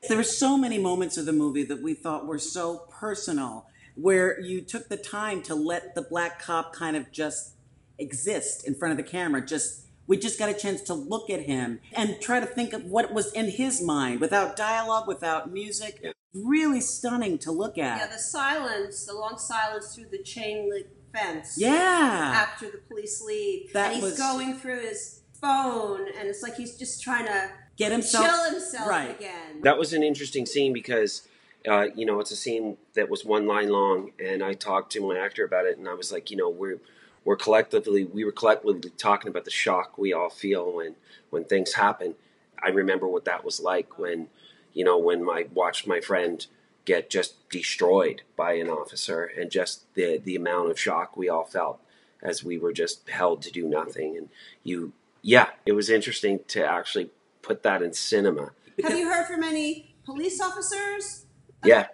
There 0.07 0.17
were 0.17 0.23
so 0.23 0.57
many 0.57 0.77
moments 0.77 1.17
of 1.17 1.25
the 1.25 1.33
movie 1.33 1.63
that 1.63 1.81
we 1.81 1.93
thought 1.93 2.25
were 2.25 2.39
so 2.39 2.87
personal, 2.89 3.67
where 3.95 4.39
you 4.39 4.61
took 4.61 4.89
the 4.89 4.97
time 4.97 5.41
to 5.43 5.55
let 5.55 5.95
the 5.95 6.01
black 6.01 6.41
cop 6.41 6.73
kind 6.73 6.95
of 6.95 7.11
just 7.11 7.55
exist 7.99 8.67
in 8.67 8.75
front 8.75 8.91
of 8.91 8.97
the 8.97 9.09
camera. 9.09 9.45
Just 9.45 9.85
we 10.07 10.17
just 10.17 10.37
got 10.37 10.49
a 10.49 10.53
chance 10.53 10.81
to 10.81 10.93
look 10.93 11.29
at 11.29 11.41
him 11.43 11.79
and 11.93 12.19
try 12.19 12.39
to 12.39 12.45
think 12.45 12.73
of 12.73 12.83
what 12.85 13.13
was 13.13 13.31
in 13.33 13.49
his 13.49 13.81
mind 13.81 14.19
without 14.19 14.55
dialogue, 14.55 15.07
without 15.07 15.51
music. 15.51 15.99
Yeah. 16.03 16.11
Really 16.33 16.81
stunning 16.81 17.37
to 17.39 17.51
look 17.51 17.77
at. 17.77 17.99
yeah, 17.99 18.07
the 18.07 18.17
silence, 18.19 19.05
the 19.05 19.13
long 19.13 19.37
silence 19.37 19.93
through 19.95 20.07
the 20.11 20.23
chain 20.23 20.69
link 20.69 20.87
fence. 21.13 21.55
Yeah. 21.57 22.33
After 22.35 22.71
the 22.71 22.79
police 22.89 23.21
leave. 23.21 23.71
That 23.73 23.87
and 23.93 23.95
he's 23.95 24.03
was- 24.03 24.17
going 24.17 24.55
through 24.55 24.81
his 24.81 25.21
phone, 25.39 26.07
and 26.19 26.27
it's 26.27 26.41
like 26.41 26.55
he's 26.55 26.75
just 26.75 27.03
trying 27.03 27.25
to 27.25 27.49
Get 27.75 27.91
himself 27.91 28.25
chill 28.25 28.51
himself 28.51 28.87
right. 28.87 29.15
again. 29.17 29.61
that 29.63 29.77
was 29.79 29.93
an 29.93 30.03
interesting 30.03 30.45
scene 30.45 30.73
because 30.73 31.27
uh, 31.67 31.87
you 31.95 32.05
know 32.05 32.19
it's 32.19 32.31
a 32.31 32.35
scene 32.35 32.77
that 32.93 33.09
was 33.09 33.23
one 33.23 33.47
line 33.47 33.69
long 33.69 34.11
and 34.23 34.43
i 34.43 34.53
talked 34.53 34.91
to 34.91 35.07
my 35.07 35.17
actor 35.17 35.45
about 35.45 35.65
it 35.65 35.77
and 35.77 35.87
i 35.87 35.93
was 35.93 36.11
like 36.11 36.29
you 36.29 36.37
know 36.37 36.49
we're 36.49 36.79
we're 37.25 37.35
collectively 37.35 38.03
we 38.03 38.25
were 38.25 38.31
collectively 38.31 38.89
talking 38.97 39.29
about 39.29 39.45
the 39.45 39.51
shock 39.51 39.97
we 39.97 40.13
all 40.13 40.29
feel 40.29 40.71
when 40.73 40.95
when 41.29 41.43
things 41.43 41.73
happen. 41.73 42.15
I 42.61 42.69
remember 42.69 43.07
what 43.07 43.25
that 43.25 43.43
was 43.43 43.59
like 43.59 43.97
when 43.97 44.27
you 44.73 44.83
know 44.83 44.97
when 44.97 45.27
i 45.29 45.45
watched 45.53 45.87
my 45.87 45.99
friend 45.99 46.45
get 46.85 47.09
just 47.09 47.49
destroyed 47.49 48.23
by 48.35 48.53
an 48.53 48.69
officer 48.69 49.23
and 49.23 49.51
just 49.51 49.93
the 49.95 50.17
the 50.17 50.35
amount 50.35 50.71
of 50.71 50.79
shock 50.79 51.15
we 51.15 51.29
all 51.29 51.45
felt 51.45 51.79
as 52.21 52.43
we 52.43 52.57
were 52.57 52.71
just 52.71 53.07
held 53.09 53.41
to 53.41 53.51
do 53.51 53.67
nothing. 53.67 54.17
And 54.17 54.29
you 54.63 54.93
yeah 55.21 55.49
it 55.65 55.73
was 55.73 55.89
interesting 55.89 56.39
to 56.49 56.65
actually 56.65 57.09
put 57.41 57.63
that 57.63 57.81
in 57.81 57.93
cinema. 57.93 58.51
Have 58.81 58.97
you 58.97 59.11
heard 59.11 59.27
from 59.27 59.43
any 59.43 59.95
police 60.05 60.41
officers? 60.41 61.25
Yeah 61.65 61.87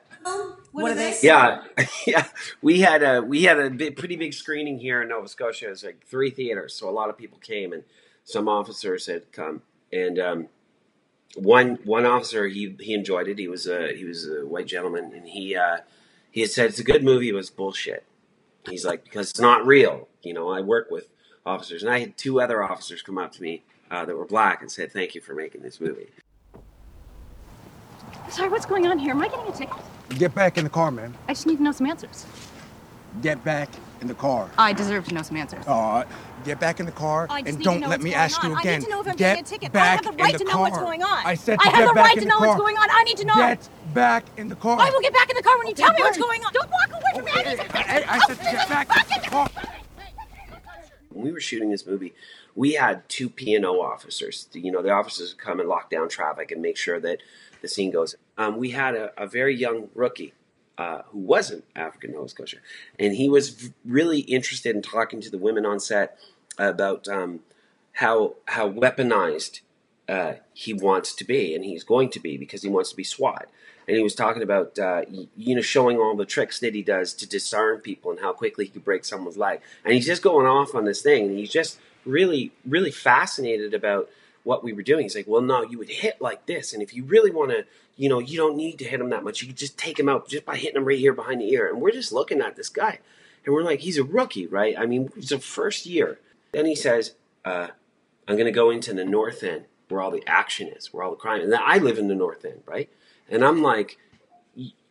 what, 0.72 0.84
What 0.84 0.92
are 0.92 0.96
they? 0.96 1.18
Yeah, 1.22 1.64
yeah. 2.08 2.28
We 2.62 2.82
had 2.82 3.04
a 3.04 3.22
we 3.22 3.44
had 3.44 3.60
a 3.60 3.70
big, 3.70 3.96
pretty 3.96 4.16
big 4.16 4.34
screening 4.34 4.80
here 4.80 5.02
in 5.02 5.10
Nova 5.10 5.28
Scotia. 5.28 5.68
It 5.68 5.70
was 5.70 5.84
like 5.84 6.06
three 6.06 6.30
theaters, 6.30 6.76
so 6.76 6.90
a 6.90 6.92
lot 6.92 7.10
of 7.10 7.18
people 7.18 7.40
came, 7.40 7.74
and 7.74 7.84
some 8.24 8.48
officers 8.48 9.08
had 9.08 9.32
come. 9.32 9.62
And 9.92 10.20
um, 10.20 10.48
one 11.36 11.80
one 11.84 12.06
officer 12.06 12.48
he 12.48 12.76
he 12.80 12.94
enjoyed 12.94 13.28
it. 13.28 13.40
He 13.40 13.48
was 13.48 13.68
a 13.68 13.96
he 13.96 14.06
was 14.06 14.28
a 14.28 14.46
white 14.46 14.68
gentleman, 14.68 15.12
and 15.14 15.28
he 15.28 15.56
uh, 15.56 15.80
he 16.32 16.42
had 16.42 16.52
said 16.52 16.70
it's 16.70 16.80
a 16.80 16.84
good 16.84 17.04
movie. 17.04 17.30
It 17.30 17.36
was 17.36 17.50
bullshit. 17.50 18.06
He's 18.70 18.86
like 18.86 19.04
because 19.04 19.32
it's 19.32 19.40
not 19.40 19.66
real. 19.66 20.08
You 20.22 20.34
know, 20.34 20.50
I 20.50 20.62
work 20.62 20.92
with 20.92 21.10
officers, 21.46 21.82
and 21.82 21.92
I 21.92 22.00
had 22.00 22.18
two 22.18 22.40
other 22.40 22.64
officers 22.64 23.02
come 23.02 23.18
up 23.18 23.32
to 23.34 23.42
me 23.42 23.64
uh, 23.90 24.06
that 24.06 24.16
were 24.16 24.26
black 24.26 24.62
and 24.62 24.72
said, 24.72 24.92
"Thank 24.92 25.16
you 25.16 25.22
for 25.22 25.34
making 25.34 25.62
this 25.62 25.82
movie." 25.82 26.10
Sorry, 28.30 28.50
what's 28.50 28.66
going 28.66 28.86
on 28.88 29.00
here? 29.00 29.12
Am 29.12 29.22
I 29.22 29.28
getting 29.28 29.48
a 29.48 29.52
ticket? 29.56 29.76
Get 30.10 30.34
back 30.36 30.58
in 30.58 30.64
the 30.64 30.70
car, 30.70 30.92
man. 30.92 31.14
I 31.28 31.34
just 31.34 31.48
need 31.48 31.58
to 31.58 31.64
know 31.64 31.72
some 31.72 31.88
answers. 31.88 32.26
Get 33.22 33.44
back 33.44 33.70
in 34.02 34.08
the 34.08 34.14
car. 34.14 34.50
I 34.58 34.72
deserve 34.74 35.08
to 35.08 35.14
know 35.16 35.24
some 35.24 35.38
answers. 35.38 35.66
Uh, 35.68 36.06
get 36.46 36.60
back 36.60 36.80
in 36.80 36.86
the 36.86 36.92
car 36.92 37.28
I 37.30 37.42
just 37.42 37.50
and 37.50 37.58
need 37.60 37.64
don't 37.66 37.80
know 37.82 37.88
let 37.88 37.96
what's 38.00 38.04
me 38.04 38.10
going 38.12 38.22
ask 38.22 38.44
on. 38.44 38.52
you 38.52 38.56
I 38.58 38.60
again. 38.62 38.80
need 38.80 38.86
to 38.86 38.92
know 38.92 39.02
if 39.02 39.08
I'm 39.08 39.16
get 39.16 39.18
getting 39.18 39.44
a 39.44 39.48
ticket. 39.48 39.70
I 39.70 39.74
back 39.74 40.06
have 40.06 40.16
the 40.16 40.20
in 40.20 40.24
right 40.26 40.34
the 40.34 40.38
to 40.40 40.44
know 40.46 40.52
car. 40.52 40.62
what's 40.62 40.78
going 40.78 41.04
on. 41.04 41.26
I 41.26 41.36
said 41.36 41.58
I 41.60 41.64
to 41.64 41.70
have 41.70 41.80
get 41.80 41.88
the 41.88 41.94
back 41.96 42.04
right 42.06 42.14
in 42.18 42.20
to 42.20 42.26
the 42.26 42.30
know 42.30 42.40
what's 42.40 42.50
car. 42.52 42.58
going 42.60 42.78
on. 42.78 42.88
I 42.92 43.04
need 43.04 43.18
to 43.18 43.26
know. 43.26 43.36
Get 43.36 43.70
back 43.94 44.26
in 44.38 44.48
the 44.48 44.56
car. 44.56 44.78
I 44.80 44.90
will 44.92 45.02
get 45.02 45.14
back 45.14 45.30
in 45.30 45.36
the 45.36 45.44
car 45.44 45.58
when 45.58 45.68
you 45.68 45.74
tell 45.74 45.92
me 45.94 46.00
what's 46.02 46.18
wait. 46.18 46.24
going 46.24 46.46
on. 46.46 46.54
Don't 46.54 46.70
walk 46.70 46.90
away 46.92 47.02
from 47.16 47.26
me. 47.26 47.32
I 47.34 47.44
need 47.44 47.58
to. 47.58 47.78
Hey, 47.78 48.04
I 48.08 48.20
said 48.28 48.38
to 48.38 48.44
get 48.44 48.70
back 48.70 49.16
in 49.16 49.22
the 49.24 49.28
car. 49.28 49.50
when 51.10 51.26
we 51.26 51.32
were 51.32 51.42
shooting 51.42 51.72
this 51.72 51.86
movie, 51.86 52.14
we 52.56 52.74
had 52.74 53.08
two 53.10 53.30
P&O 53.30 53.82
officers. 53.82 54.48
You 54.54 54.72
know, 54.72 54.82
the 54.82 54.92
officers 54.92 55.34
would 55.34 55.40
come 55.44 55.60
and 55.60 55.68
lock 55.68 55.90
down 55.90 56.10
traffic 56.10 56.52
and 56.52 56.62
make 56.62 56.78
sure 56.78 57.00
that 57.00 57.20
the 57.62 57.68
scene 57.68 57.92
goes. 57.92 58.16
Um, 58.38 58.58
we 58.58 58.72
had 58.72 58.96
a, 58.96 59.12
a 59.22 59.28
very 59.28 59.56
young 59.56 59.90
rookie 59.96 60.34
uh, 60.78 61.02
who 61.08 61.20
wasn't 61.20 61.66
African 61.76 62.14
Nova 62.14 62.30
Scotia, 62.30 62.58
and 62.98 63.14
he 63.14 63.30
was 63.30 63.72
really 63.86 64.20
interested 64.22 64.76
in 64.76 64.82
talking 64.82 65.22
to 65.22 65.30
the 65.30 65.38
women 65.38 65.66
on 65.66 65.80
set 65.80 66.18
about 66.58 67.08
um, 67.08 67.42
how 67.94 68.36
how 68.46 68.70
weaponized 68.70 69.60
uh, 70.08 70.36
he 70.54 70.74
wants 70.74 71.14
to 71.16 71.26
be, 71.26 71.54
and 71.54 71.66
he's 71.66 71.84
going 71.84 72.10
to 72.10 72.20
be 72.20 72.38
because 72.38 72.64
he 72.64 72.70
wants 72.70 72.90
to 72.92 72.96
be 72.96 73.04
SWAT. 73.04 73.48
and 73.88 73.98
he 73.98 74.04
was 74.04 74.16
talking 74.16 74.42
about 74.42 74.80
uh, 74.80 75.02
you 75.36 75.56
know 75.56 75.62
showing 75.62 75.98
all 75.98 76.16
the 76.16 76.26
tricks 76.26 76.60
that 76.60 76.74
he 76.74 76.82
does 76.82 77.14
to 77.14 77.28
disarm 77.28 77.80
people 77.80 78.12
and 78.12 78.20
how 78.22 78.32
quickly 78.32 78.66
he 78.66 78.72
could 78.72 78.86
break 78.86 79.04
someone's 79.04 79.38
leg. 79.38 79.60
And 79.84 79.94
he's 79.94 80.06
just 80.06 80.22
going 80.22 80.48
off 80.48 80.74
on 80.76 80.86
this 80.86 81.02
thing, 81.02 81.28
and 81.28 81.38
he's 81.38 81.52
just 81.52 81.80
really 82.06 82.52
really 82.66 82.92
fascinated 82.92 83.74
about 83.74 84.10
what 84.44 84.64
we 84.64 84.74
were 84.74 84.84
doing. 84.84 85.04
He's 85.04 85.16
like, 85.16 85.28
well, 85.28 85.42
no, 85.42 85.64
you 85.64 85.78
would 85.78 85.90
hit 85.90 86.22
like 86.22 86.46
this, 86.46 86.74
and 86.74 86.82
if 86.82 86.94
you 86.94 87.04
really 87.04 87.32
want 87.32 87.52
to, 87.52 87.66
you 87.96 88.10
know, 88.10 88.20
you 88.20 88.38
don't 88.38 88.56
need 88.56 88.80
to 88.80 88.86
hit 88.86 89.02
him 89.02 89.10
that 89.10 89.24
much. 89.24 89.42
You 89.42 89.48
could 89.48 89.58
just 89.58 89.78
take 89.78 90.00
him 90.00 90.08
out 90.08 90.30
just 90.30 90.46
by 90.46 90.56
hitting 90.56 90.78
him 90.78 90.86
right 90.86 90.98
here 90.98 91.14
behind 91.14 91.42
the 91.42 91.52
ear. 91.52 91.68
And 91.68 91.82
we're 91.82 91.92
just 91.92 92.14
looking 92.14 92.42
at 92.42 92.56
this 92.56 92.70
guy, 92.70 93.00
and 93.46 93.54
we're 93.54 93.64
like, 93.64 93.82
he's 93.82 93.98
a 93.98 94.04
rookie, 94.04 94.48
right? 94.48 94.76
I 94.78 94.86
mean, 94.86 95.10
it's 95.18 95.32
a 95.32 95.40
first 95.40 95.86
year. 95.86 96.20
Then 96.52 96.66
he 96.66 96.76
says, 96.76 97.14
uh, 97.46 97.68
I'm 98.28 98.36
going 98.36 98.46
to 98.46 98.52
go 98.52 98.70
into 98.70 98.94
the 98.94 99.06
north 99.06 99.44
end 99.44 99.66
where 99.90 100.02
all 100.02 100.12
the 100.12 100.24
action 100.28 100.68
is, 100.68 100.94
where 100.94 101.04
all 101.04 101.12
the 101.12 101.18
crime. 101.18 101.42
And 101.42 101.54
I 101.54 101.78
live 101.78 101.98
in 101.98 102.08
the 102.08 102.16
north 102.16 102.46
end, 102.46 102.62
right? 102.66 102.90
And 103.28 103.44
I'm 103.44 103.62
like, 103.62 103.98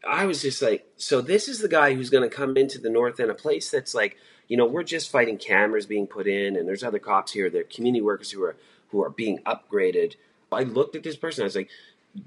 I 0.07 0.27
was 0.27 0.43
just 0.43 0.61
like, 0.61 0.87
so 0.97 1.21
this 1.21 1.49
is 1.49 1.61
the 1.61 1.69
guy 1.69 1.95
who's 1.95 2.11
going 2.11 2.29
to 2.29 2.35
come 2.35 2.57
into 2.57 2.79
the 2.79 2.91
north 2.91 3.21
end, 3.21 3.31
a 3.31 3.35
place 3.35 3.71
that's 3.71 3.95
like, 3.95 4.17
you 4.49 4.57
know, 4.57 4.67
we're 4.67 4.83
just 4.83 5.11
fighting 5.11 5.39
cameras 5.39 5.87
being 5.87 6.07
put 6.07 6.27
in, 6.27 6.57
and 6.57 6.67
there's 6.67 6.83
other 6.83 6.99
cops 6.99 7.33
here, 7.33 7.51
they're 7.51 7.65
community 7.65 8.01
workers 8.01 8.31
who 8.31 8.43
are 8.43 8.57
who 8.91 9.03
are 9.03 9.11
being 9.11 9.39
upgraded. 9.41 10.15
I 10.51 10.63
looked 10.63 10.97
at 10.97 11.03
this 11.03 11.17
person, 11.17 11.43
I 11.43 11.47
was 11.47 11.57
like, 11.57 11.69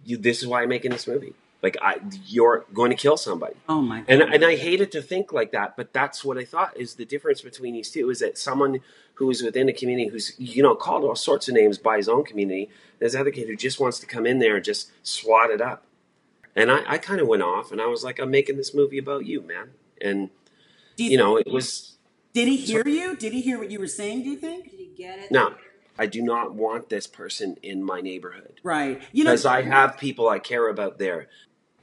you, 0.06 0.18
this 0.18 0.42
is 0.42 0.48
why 0.48 0.62
I'm 0.62 0.70
making 0.70 0.92
this 0.92 1.08
movie. 1.08 1.34
Like, 1.64 1.78
I, 1.82 1.98
you're 2.26 2.66
going 2.74 2.90
to 2.90 2.96
kill 2.96 3.18
somebody. 3.18 3.54
Oh 3.70 3.82
my 3.82 4.04
And, 4.08 4.22
God. 4.22 4.34
and 4.34 4.44
I 4.46 4.56
hated 4.56 4.92
to 4.94 5.02
think 5.02 5.32
like 5.32 5.52
that, 5.52 5.78
but 5.78 5.94
that's 5.94 6.24
what 6.26 6.38
I 6.38 6.44
thought 6.46 6.76
is 6.78 6.96
the 6.96 7.06
difference 7.06 7.42
between 7.42 7.74
these 7.74 7.92
two 7.92 8.10
is 8.10 8.20
that 8.20 8.38
someone 8.38 8.80
who 9.16 9.30
is 9.30 9.44
within 9.44 9.70
a 9.70 9.74
community 9.74 10.10
who's, 10.10 10.34
you 10.40 10.64
know, 10.64 10.74
called 10.74 11.04
all 11.04 11.16
sorts 11.16 11.48
of 11.48 11.54
names 11.54 11.78
by 11.78 11.98
his 11.98 12.10
own 12.10 12.24
community, 12.24 12.70
there's 13.00 13.14
another 13.14 13.30
kid 13.32 13.48
who 13.48 13.56
just 13.56 13.80
wants 13.80 14.00
to 14.00 14.08
come 14.08 14.26
in 14.26 14.40
there 14.40 14.56
and 14.56 14.66
just 14.66 14.90
swat 15.06 15.52
it 15.52 15.62
up. 15.62 15.84
And 16.56 16.72
I, 16.72 16.82
I 16.88 16.98
kind 16.98 17.22
of 17.22 17.28
went 17.28 17.44
off 17.44 17.72
and 17.72 17.80
I 17.80 17.86
was 17.86 18.04
like, 18.04 18.20
I'm 18.20 18.32
making 18.32 18.58
this 18.58 18.74
movie 18.74 18.98
about 18.98 19.26
you, 19.28 19.42
man. 19.42 19.70
And, 20.02 20.30
Do 20.96 21.04
you 21.04 21.18
know, 21.18 21.38
it 21.38 21.48
was, 21.48 21.94
Did 22.34 22.48
he 22.48 22.58
hear 22.58 22.88
you? 22.88 23.16
Did 23.16 23.34
he 23.34 23.42
hear 23.42 23.60
what 23.60 23.70
you 23.70 23.80
were 23.80 23.88
saying? 23.88 24.24
Do 24.24 24.30
you 24.32 24.38
think? 24.38 24.72
Did 24.72 24.80
you 24.80 24.90
get 24.98 25.20
it? 25.20 25.32
no, 25.32 25.54
I 25.98 26.06
do 26.06 26.22
not 26.22 26.54
want 26.54 26.90
this 26.90 27.08
person 27.08 27.58
in 27.62 27.84
my 27.84 28.02
neighborhood. 28.02 28.60
Right. 28.64 29.02
You 29.12 29.24
know, 29.24 29.32
because 29.32 29.46
I 29.46 29.62
have 29.64 29.98
people 29.98 30.30
I 30.30 30.40
care 30.40 30.68
about 30.68 30.98
there. 30.98 31.28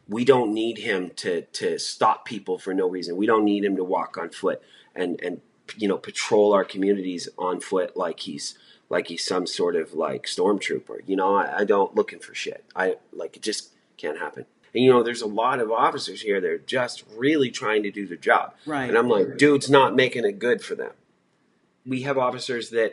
We 0.09 0.25
don't 0.25 0.55
need 0.55 0.79
him 0.79 1.11
to 1.16 1.42
to 1.42 1.79
stop 1.79 2.25
people 2.25 2.59
for 2.59 2.73
no 2.73 2.88
reason. 2.88 3.16
We 3.16 3.27
don't 3.27 3.44
need 3.44 3.64
him 3.64 3.77
to 3.77 3.85
walk 3.85 4.16
on 4.16 4.31
foot 4.31 4.62
and 4.94 5.21
and 5.23 5.40
you 5.77 5.87
know 5.87 5.99
patrol 5.99 6.53
our 6.53 6.64
communities 6.64 7.29
on 7.37 7.61
foot 7.61 7.97
like 7.97 8.21
he's 8.21 8.57
like 8.88 9.09
he's 9.09 9.25
some 9.25 9.47
sort 9.47 9.77
of 9.77 9.94
like 9.94 10.25
stormtrooper. 10.25 11.01
You 11.07 11.16
know, 11.16 11.37
I, 11.37 11.59
I 11.59 11.64
don't 11.64 11.94
looking 11.94 12.21
for 12.21 12.35
shit. 12.35 12.64
I 12.75 12.97
like 13.12 13.37
it 13.37 13.42
just 13.42 13.71
can't 13.97 14.18
happen. 14.18 14.47
And 14.75 14.85
you 14.85 14.90
know, 14.90 15.03
there's 15.03 15.23
a 15.23 15.27
lot 15.27 15.61
of 15.61 15.71
officers 15.71 16.23
here 16.23 16.40
that 16.40 16.51
are 16.51 16.59
just 16.59 17.05
really 17.16 17.51
trying 17.51 17.83
to 17.83 17.90
do 17.90 18.07
their 18.07 18.16
job. 18.16 18.55
Right. 18.66 18.88
And 18.88 18.97
I'm 18.97 19.09
like, 19.09 19.37
dude's 19.37 19.71
not 19.71 19.94
making 19.94 20.25
it 20.25 20.38
good 20.38 20.62
for 20.62 20.75
them. 20.75 20.92
We 21.87 22.03
have 22.03 22.18
officers 22.18 22.71
that 22.71 22.92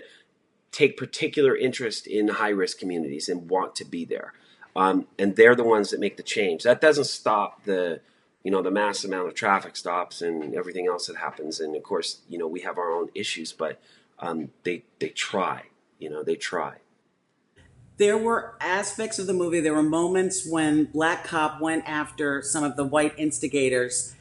take 0.76 0.98
particular 0.98 1.56
interest 1.56 2.06
in 2.06 2.28
high 2.28 2.50
risk 2.50 2.78
communities 2.78 3.30
and 3.30 3.50
want 3.50 3.76
to 3.76 3.86
be 3.86 4.04
there. 4.04 4.34
Um, 4.76 5.08
and 5.18 5.38
they're 5.38 5.56
the 5.56 5.64
ones 5.64 5.90
that 5.92 6.02
make 6.02 6.18
the 6.18 6.24
change. 6.24 6.64
That 6.64 6.82
doesn't 6.82 7.06
stop 7.06 7.64
the, 7.64 8.02
you 8.44 8.52
know, 8.52 8.62
the 8.62 8.72
mass 8.72 9.06
amount 9.06 9.30
of 9.30 9.34
traffic 9.36 9.78
stops 9.78 10.22
and 10.22 10.54
everything 10.54 10.86
else 10.86 11.08
that 11.08 11.16
happens. 11.16 11.62
And 11.62 11.78
of 11.78 11.84
course, 11.84 12.20
you 12.28 12.38
know, 12.38 12.50
we 12.56 12.60
have 12.68 12.78
our 12.78 12.92
own 12.92 13.08
issues, 13.16 13.54
but 13.54 13.80
um, 14.20 14.50
they 14.64 14.84
they 15.00 15.10
try. 15.10 15.58
You 15.98 16.10
know, 16.10 16.24
they 16.24 16.36
try. 16.36 16.74
there 17.98 18.18
were 18.18 18.56
aspects 18.60 19.20
of 19.20 19.28
the 19.28 19.34
movie, 19.34 19.60
there 19.62 19.74
were 19.74 19.84
moments 19.84 20.46
when 20.46 20.86
Black 20.86 21.24
Cop 21.24 21.62
went 21.62 21.88
after 21.88 22.42
some 22.42 22.64
of 22.64 22.76
the 22.76 22.84
white 22.84 23.14
instigators 23.18 24.16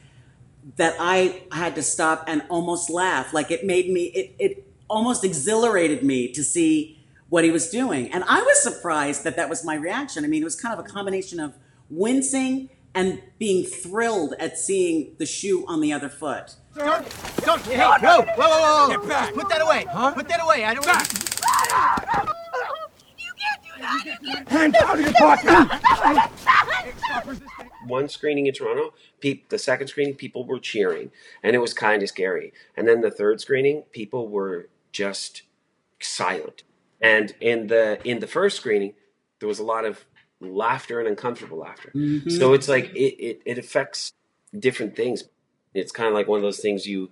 that 0.77 0.95
I 0.99 1.43
had 1.51 1.75
to 1.75 1.83
stop 1.83 2.23
and 2.27 2.43
almost 2.49 2.89
laugh. 2.89 3.33
Like 3.33 3.51
it 3.51 3.65
made 3.65 3.89
me, 3.89 4.05
it, 4.05 4.35
it 4.39 4.64
almost 4.89 5.23
exhilarated 5.23 6.03
me 6.03 6.31
to 6.33 6.43
see 6.43 7.03
what 7.29 7.43
he 7.43 7.51
was 7.51 7.69
doing. 7.69 8.11
And 8.11 8.23
I 8.27 8.41
was 8.41 8.61
surprised 8.61 9.23
that 9.23 9.35
that 9.35 9.49
was 9.49 9.65
my 9.65 9.75
reaction. 9.75 10.23
I 10.23 10.27
mean, 10.27 10.41
it 10.41 10.45
was 10.45 10.59
kind 10.59 10.77
of 10.77 10.85
a 10.85 10.87
combination 10.87 11.39
of 11.39 11.55
wincing 11.89 12.69
and 12.93 13.21
being 13.39 13.65
thrilled 13.65 14.35
at 14.39 14.57
seeing 14.57 15.15
the 15.17 15.25
shoe 15.25 15.65
on 15.67 15.81
the 15.81 15.91
other 15.91 16.07
foot. 16.09 16.55
Don't, 16.75 17.05
don't, 17.41 17.61
hey, 17.63 17.77
whoa, 17.77 17.97
whoa, 17.99 18.21
whoa, 18.21 18.47
whoa, 18.47 18.87
whoa. 18.87 18.97
Get 18.97 19.07
back. 19.09 19.33
Put 19.33 19.49
that 19.49 19.61
away. 19.61 19.85
Huh? 19.89 20.11
Put 20.11 20.27
that 20.29 20.41
away. 20.41 20.63
I 20.63 20.73
don't 20.73 20.85
back. 20.85 21.07
You 23.17 23.33
can't 23.37 23.63
do 23.63 23.69
that! 23.81 24.05
You 24.21 24.33
can't 24.33 24.49
Hands 24.49 24.75
out 24.81 24.99
of 24.99 25.05
your 25.05 25.13
pocket. 25.13 26.31
one 27.87 28.09
screening 28.09 28.47
in 28.47 28.53
Toronto, 28.53 28.93
peop, 29.19 29.49
the 29.49 29.57
second 29.57 29.87
screening, 29.87 30.15
people 30.15 30.45
were 30.45 30.59
cheering, 30.59 31.11
and 31.43 31.55
it 31.55 31.59
was 31.59 31.73
kind 31.73 32.01
of 32.01 32.09
scary. 32.09 32.53
And 32.75 32.87
then 32.87 33.01
the 33.01 33.11
third 33.11 33.41
screening, 33.41 33.83
people 33.91 34.27
were 34.27 34.69
just 34.95 35.41
silent. 35.99 36.63
And 37.01 37.35
in 37.41 37.67
the 37.67 37.99
in 38.07 38.19
the 38.19 38.27
first 38.27 38.55
screening, 38.57 38.93
there 39.39 39.47
was 39.47 39.59
a 39.59 39.63
lot 39.63 39.83
of 39.85 40.05
laughter 40.39 40.99
and 40.99 41.07
uncomfortable 41.07 41.57
laughter. 41.57 41.91
Mm-hmm. 41.93 42.29
So 42.29 42.53
it's 42.53 42.69
like 42.69 42.85
it, 42.95 43.13
it, 43.19 43.41
it 43.45 43.57
affects 43.57 44.13
different 44.57 44.95
things. 44.95 45.25
It's 45.73 45.91
kind 45.91 46.07
of 46.07 46.13
like 46.13 46.29
one 46.29 46.37
of 46.37 46.43
those 46.43 46.59
things 46.59 46.87
you 46.87 47.11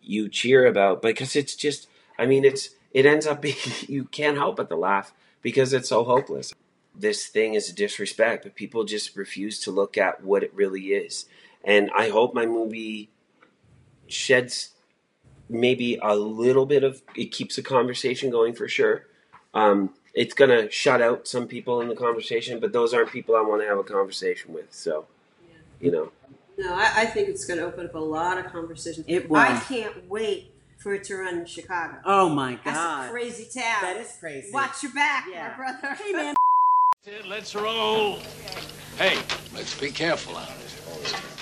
you 0.00 0.28
cheer 0.28 0.66
about 0.66 1.02
because 1.02 1.34
it's 1.34 1.56
just 1.56 1.88
I 2.16 2.26
mean 2.26 2.44
it's 2.44 2.70
it 2.92 3.04
ends 3.04 3.26
up 3.26 3.42
being 3.46 3.56
you 3.88 4.04
can't 4.04 4.36
help 4.36 4.56
but 4.56 4.68
to 4.68 4.76
laugh 4.76 5.12
because 5.42 5.72
it's 5.72 5.88
so 5.88 6.04
hopeless. 6.04 6.54
This 6.98 7.26
thing 7.26 7.54
is 7.54 7.68
a 7.68 7.74
disrespect, 7.74 8.44
but 8.44 8.54
people 8.54 8.84
just 8.84 9.16
refuse 9.16 9.60
to 9.64 9.70
look 9.70 9.98
at 9.98 10.22
what 10.24 10.42
it 10.42 10.54
really 10.54 10.94
is. 10.94 11.26
And 11.62 11.90
I 11.94 12.08
hope 12.08 12.32
my 12.32 12.46
movie 12.46 13.10
sheds 14.06 14.70
maybe 15.48 15.98
a 16.02 16.16
little 16.16 16.66
bit 16.66 16.82
of 16.84 17.02
it 17.14 17.32
keeps 17.32 17.56
the 17.56 17.62
conversation 17.62 18.30
going 18.30 18.54
for 18.54 18.68
sure. 18.68 19.06
Um, 19.54 19.94
it's 20.14 20.34
gonna 20.34 20.70
shut 20.70 21.00
out 21.02 21.28
some 21.28 21.46
people 21.46 21.80
in 21.80 21.88
the 21.88 21.94
conversation, 21.96 22.58
but 22.60 22.72
those 22.72 22.92
aren't 22.94 23.10
people 23.10 23.36
I 23.36 23.40
want 23.42 23.62
to 23.62 23.68
have 23.68 23.78
a 23.78 23.84
conversation 23.84 24.52
with. 24.54 24.72
So, 24.72 25.06
you 25.80 25.90
know. 25.90 26.10
No, 26.58 26.74
I, 26.74 26.90
I 27.02 27.06
think 27.06 27.28
it's 27.28 27.44
going 27.44 27.58
to 27.60 27.66
open 27.66 27.84
up 27.84 27.94
a 27.94 27.98
lot 27.98 28.38
of 28.38 28.46
conversations. 28.50 29.04
It 29.08 29.28
will. 29.28 29.36
I 29.36 29.60
can't 29.68 30.08
wait 30.08 30.50
for 30.78 30.94
it 30.94 31.04
to 31.04 31.16
run 31.16 31.40
in 31.40 31.44
Chicago. 31.44 31.98
Oh 32.02 32.30
my 32.30 32.58
That's 32.64 32.78
God. 32.78 33.08
a 33.08 33.10
crazy 33.10 33.44
town. 33.44 33.82
That 33.82 33.98
is 33.98 34.16
crazy. 34.18 34.50
Watch 34.52 34.82
your 34.82 34.92
back, 34.92 35.26
Yeah. 35.30 35.50
my 35.50 35.56
brother. 35.56 35.94
Hey, 36.02 36.12
man. 36.12 36.34
Let's 37.28 37.54
roll. 37.54 38.20
Hey, 38.96 39.18
let's 39.54 39.78
be 39.78 39.90
careful 39.90 40.38
out 40.38 40.48
there. 40.48 41.35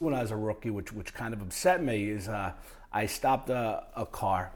When 0.00 0.14
I 0.14 0.22
was 0.22 0.30
a 0.30 0.36
rookie, 0.36 0.70
which 0.70 0.92
which 0.92 1.14
kind 1.14 1.32
of 1.32 1.42
upset 1.42 1.82
me, 1.82 2.08
is 2.08 2.28
uh, 2.28 2.52
I 2.92 3.06
stopped 3.06 3.50
a, 3.50 3.84
a 3.94 4.06
car, 4.06 4.50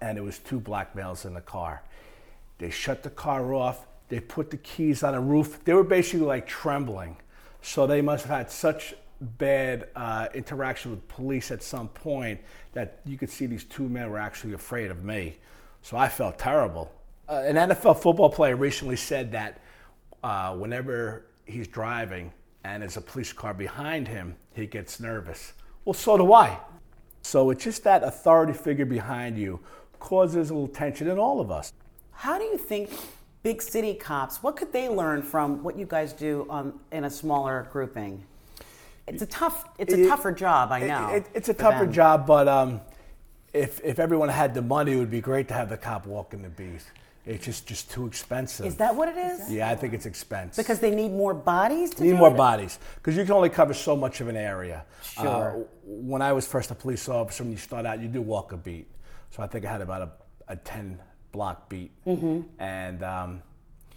and 0.00 0.16
it 0.16 0.22
was 0.22 0.38
two 0.38 0.60
black 0.60 0.94
males 0.94 1.24
in 1.24 1.34
the 1.34 1.40
car. 1.40 1.82
They 2.58 2.70
shut 2.70 3.02
the 3.02 3.10
car 3.10 3.52
off. 3.52 3.86
They 4.08 4.20
put 4.20 4.50
the 4.50 4.56
keys 4.56 5.02
on 5.02 5.12
the 5.12 5.20
roof. 5.20 5.64
They 5.64 5.74
were 5.74 5.84
basically 5.84 6.26
like 6.26 6.46
trembling, 6.46 7.16
so 7.62 7.86
they 7.86 8.00
must 8.00 8.26
have 8.26 8.36
had 8.36 8.50
such 8.50 8.94
bad 9.20 9.88
uh, 9.96 10.28
interaction 10.34 10.92
with 10.92 11.06
police 11.08 11.50
at 11.50 11.62
some 11.62 11.88
point 11.88 12.40
that 12.74 13.00
you 13.04 13.18
could 13.18 13.30
see 13.30 13.46
these 13.46 13.64
two 13.64 13.88
men 13.88 14.08
were 14.08 14.18
actually 14.18 14.52
afraid 14.52 14.90
of 14.90 15.04
me. 15.04 15.36
So 15.82 15.96
I 15.96 16.08
felt 16.08 16.38
terrible. 16.38 16.92
Uh, 17.28 17.42
an 17.44 17.56
NFL 17.56 18.00
football 18.00 18.30
player 18.30 18.54
recently 18.54 18.96
said 18.96 19.32
that 19.32 19.60
uh, 20.22 20.54
whenever 20.54 21.26
he's 21.44 21.66
driving 21.66 22.32
and 22.64 22.82
there's 22.82 22.96
a 22.96 23.00
police 23.00 23.32
car 23.32 23.54
behind 23.54 24.08
him, 24.08 24.36
he 24.54 24.66
gets 24.66 25.00
nervous. 25.00 25.52
Well, 25.84 25.94
so 25.94 26.16
do 26.16 26.32
I. 26.32 26.58
So 27.22 27.50
it's 27.50 27.64
just 27.64 27.84
that 27.84 28.02
authority 28.02 28.52
figure 28.52 28.84
behind 28.86 29.38
you 29.38 29.60
causes 29.98 30.50
a 30.50 30.54
little 30.54 30.68
tension 30.68 31.08
in 31.08 31.18
all 31.18 31.40
of 31.40 31.50
us. 31.50 31.72
How 32.12 32.38
do 32.38 32.44
you 32.44 32.58
think 32.58 32.90
big 33.42 33.60
city 33.60 33.94
cops, 33.94 34.42
what 34.42 34.56
could 34.56 34.72
they 34.72 34.88
learn 34.88 35.22
from 35.22 35.62
what 35.62 35.76
you 35.78 35.84
guys 35.86 36.12
do 36.12 36.46
on, 36.48 36.78
in 36.92 37.04
a 37.04 37.10
smaller 37.10 37.68
grouping? 37.72 38.24
It's 39.06 39.20
a 39.22 39.26
tough, 39.26 39.68
it's 39.78 39.92
a 39.92 40.02
It- 40.04 40.08
tougher 40.08 40.32
job, 40.32 40.72
I 40.72 40.80
know. 40.80 41.08
it- 41.10 41.26
it's 41.34 41.48
a 41.50 41.54
tougher 41.54 41.84
them. 41.84 41.92
job, 41.92 42.26
but 42.26 42.48
um, 42.48 42.80
if, 43.52 43.80
if 43.84 43.98
everyone 43.98 44.30
had 44.30 44.54
the 44.54 44.62
money, 44.62 44.92
it 44.92 44.96
would 44.96 45.10
be 45.10 45.20
great 45.20 45.46
to 45.48 45.54
have 45.54 45.68
the 45.68 45.76
cop 45.76 46.06
walking 46.06 46.40
the 46.42 46.48
beat. 46.48 46.80
It's 47.26 47.44
just, 47.44 47.66
just 47.66 47.90
too 47.90 48.06
expensive. 48.06 48.66
Is 48.66 48.76
that 48.76 48.94
what 48.94 49.08
it 49.08 49.16
is? 49.16 49.50
Yeah, 49.50 49.70
I 49.70 49.76
think 49.76 49.94
it's 49.94 50.04
expensive. 50.04 50.62
Because 50.62 50.78
they 50.78 50.94
need 50.94 51.10
more 51.10 51.32
bodies 51.32 51.90
to 51.94 52.02
need 52.02 52.10
do 52.10 52.16
more 52.16 52.30
it? 52.30 52.36
bodies 52.36 52.78
because 52.96 53.16
you 53.16 53.24
can 53.24 53.32
only 53.32 53.48
cover 53.48 53.72
so 53.72 53.96
much 53.96 54.20
of 54.20 54.28
an 54.28 54.36
area. 54.36 54.84
Sure. 55.02 55.26
Uh, 55.26 55.64
when 55.84 56.20
I 56.20 56.32
was 56.32 56.46
first 56.46 56.70
a 56.70 56.74
police 56.74 57.08
officer, 57.08 57.42
when 57.42 57.52
you 57.52 57.58
start 57.58 57.86
out, 57.86 58.00
you 58.00 58.08
do 58.08 58.20
walk 58.20 58.52
a 58.52 58.58
beat. 58.58 58.88
So 59.30 59.42
I 59.42 59.46
think 59.46 59.64
I 59.64 59.70
had 59.70 59.80
about 59.80 60.02
a, 60.02 60.52
a 60.52 60.56
10 60.56 61.00
block 61.32 61.70
beat. 61.70 61.92
Mm-hmm. 62.04 62.42
And 62.58 63.02
um, 63.02 63.42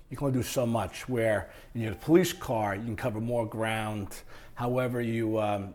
you 0.10 0.16
can 0.16 0.28
only 0.28 0.40
do 0.40 0.44
so 0.44 0.66
much. 0.66 1.10
Where 1.10 1.50
in 1.76 1.82
your 1.82 1.96
police 1.96 2.32
car, 2.32 2.76
you 2.76 2.84
can 2.84 2.96
cover 2.96 3.20
more 3.20 3.46
ground. 3.46 4.22
However, 4.54 5.02
you 5.02 5.38
um, 5.40 5.74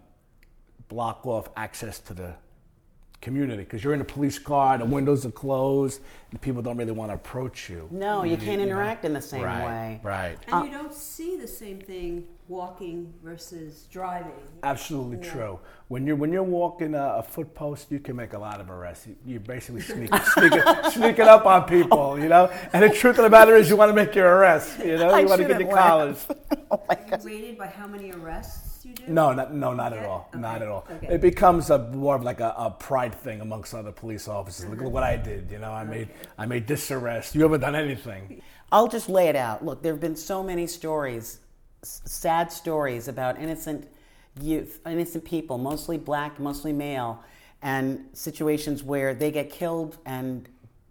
block 0.88 1.26
off 1.26 1.50
access 1.56 1.98
to 2.00 2.14
the 2.14 2.34
community 3.22 3.62
because 3.62 3.82
you're 3.82 3.94
in 3.94 4.00
a 4.02 4.04
police 4.04 4.38
car, 4.38 4.76
the 4.76 4.84
windows 4.84 5.24
are 5.24 5.30
closed, 5.30 6.02
and 6.30 6.40
people 6.40 6.60
don't 6.60 6.76
really 6.76 6.92
want 6.92 7.10
to 7.10 7.14
approach 7.14 7.70
you. 7.70 7.88
No, 7.90 8.24
you 8.24 8.36
can't 8.36 8.58
know? 8.58 8.66
interact 8.66 9.04
in 9.06 9.14
the 9.14 9.22
same 9.22 9.42
right, 9.42 9.64
way. 9.64 10.00
Right. 10.02 10.38
And 10.48 10.66
you 10.66 10.76
don't 10.76 10.92
see 10.92 11.36
the 11.36 11.46
same 11.46 11.80
thing 11.80 12.26
walking 12.48 13.14
versus 13.22 13.86
driving. 13.90 14.32
Absolutely 14.62 15.24
Yeah. 15.24 15.32
true. 15.32 15.58
When 15.88 16.06
you're 16.06 16.16
when 16.16 16.32
you're 16.32 16.42
walking 16.42 16.94
a, 16.94 17.16
a 17.18 17.22
foot 17.22 17.54
post, 17.54 17.90
you 17.92 18.00
can 18.00 18.16
make 18.16 18.32
a 18.32 18.38
lot 18.38 18.60
of 18.60 18.68
arrests. 18.70 19.06
You, 19.06 19.16
you're 19.24 19.40
basically 19.40 19.82
sneaking, 19.82 20.18
sneaking, 20.34 20.62
sneaking 20.90 21.28
up 21.28 21.46
on 21.46 21.64
people, 21.64 22.18
you 22.18 22.28
know. 22.28 22.50
And 22.72 22.82
the 22.82 22.90
truth 22.90 23.18
of 23.18 23.24
the 23.24 23.30
matter 23.30 23.56
is, 23.56 23.70
you 23.70 23.76
want 23.76 23.90
to 23.90 23.94
make 23.94 24.14
your 24.14 24.28
arrest. 24.36 24.78
You 24.80 24.98
know, 24.98 25.10
I 25.10 25.20
you 25.20 25.28
want 25.28 25.40
to 25.40 25.48
get 25.48 25.58
shouldn't 25.58 25.70
your 25.70 25.76
laugh. 25.76 26.26
collars. 26.26 26.26
Are 26.70 26.80
oh 26.80 27.18
you 27.18 27.26
rated 27.26 27.58
by 27.58 27.66
how 27.66 27.86
many 27.86 28.10
arrests 28.12 28.71
you 28.84 28.94
do? 28.94 29.04
No, 29.08 29.32
not, 29.32 29.52
no, 29.54 29.72
not 29.72 29.92
at 29.92 30.00
Yeah? 30.02 30.08
all. 30.08 30.28
Not 30.34 30.62
at 30.62 30.68
all. 30.68 30.86
okay. 30.90 31.14
It 31.14 31.20
becomes 31.20 31.70
a 31.70 31.78
more 31.90 32.14
of 32.16 32.22
like 32.22 32.40
a, 32.40 32.54
a 32.56 32.70
pride 32.70 33.14
thing 33.14 33.40
amongst 33.40 33.74
other 33.74 33.92
police 33.92 34.28
officers. 34.28 34.68
Look 34.68 34.80
at 34.82 34.90
what 34.90 35.02
I 35.02 35.16
did. 35.16 35.50
You 35.50 35.58
know, 35.58 35.72
I 35.72 35.84
made 35.84 36.08
I 36.38 36.46
made 36.46 36.66
this 36.66 36.90
arrest. 36.90 37.34
You 37.34 37.42
haven't 37.42 37.60
done 37.60 37.74
anything. 37.74 38.42
I'll 38.70 38.88
just 38.88 39.08
lay 39.08 39.28
it 39.28 39.36
out. 39.36 39.64
Look, 39.64 39.82
there 39.82 39.92
have 39.92 40.00
been 40.00 40.16
so 40.16 40.42
many 40.42 40.66
stories, 40.66 41.40
s- 41.82 42.00
sad 42.06 42.50
stories 42.50 43.06
about 43.08 43.38
innocent 43.38 43.86
youth, 44.40 44.80
innocent 44.86 45.24
people, 45.24 45.58
mostly 45.58 45.98
black, 45.98 46.40
mostly 46.40 46.72
male, 46.72 47.22
and 47.60 48.06
situations 48.14 48.82
where 48.82 49.14
they 49.14 49.30
get 49.30 49.50
killed 49.50 49.98
and 50.06 50.48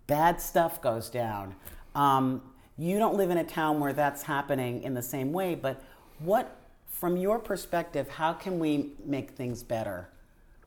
bad 0.08 0.40
stuff 0.40 0.80
goes 0.82 1.10
down. 1.10 1.56
Um, 1.96 2.44
you 2.78 3.00
don't 3.00 3.16
live 3.16 3.32
in 3.32 3.38
a 3.40 3.44
town 3.44 3.80
where 3.80 3.94
that's 3.94 4.22
happening 4.22 4.84
in 4.84 4.94
the 4.94 5.02
same 5.02 5.34
way, 5.34 5.56
but 5.56 5.82
what, 6.20 6.56
from 7.02 7.18
your 7.18 7.40
perspective, 7.40 8.08
how 8.08 8.32
can 8.32 8.60
we 8.60 8.92
make 9.04 9.32
things 9.32 9.64
better? 9.64 10.08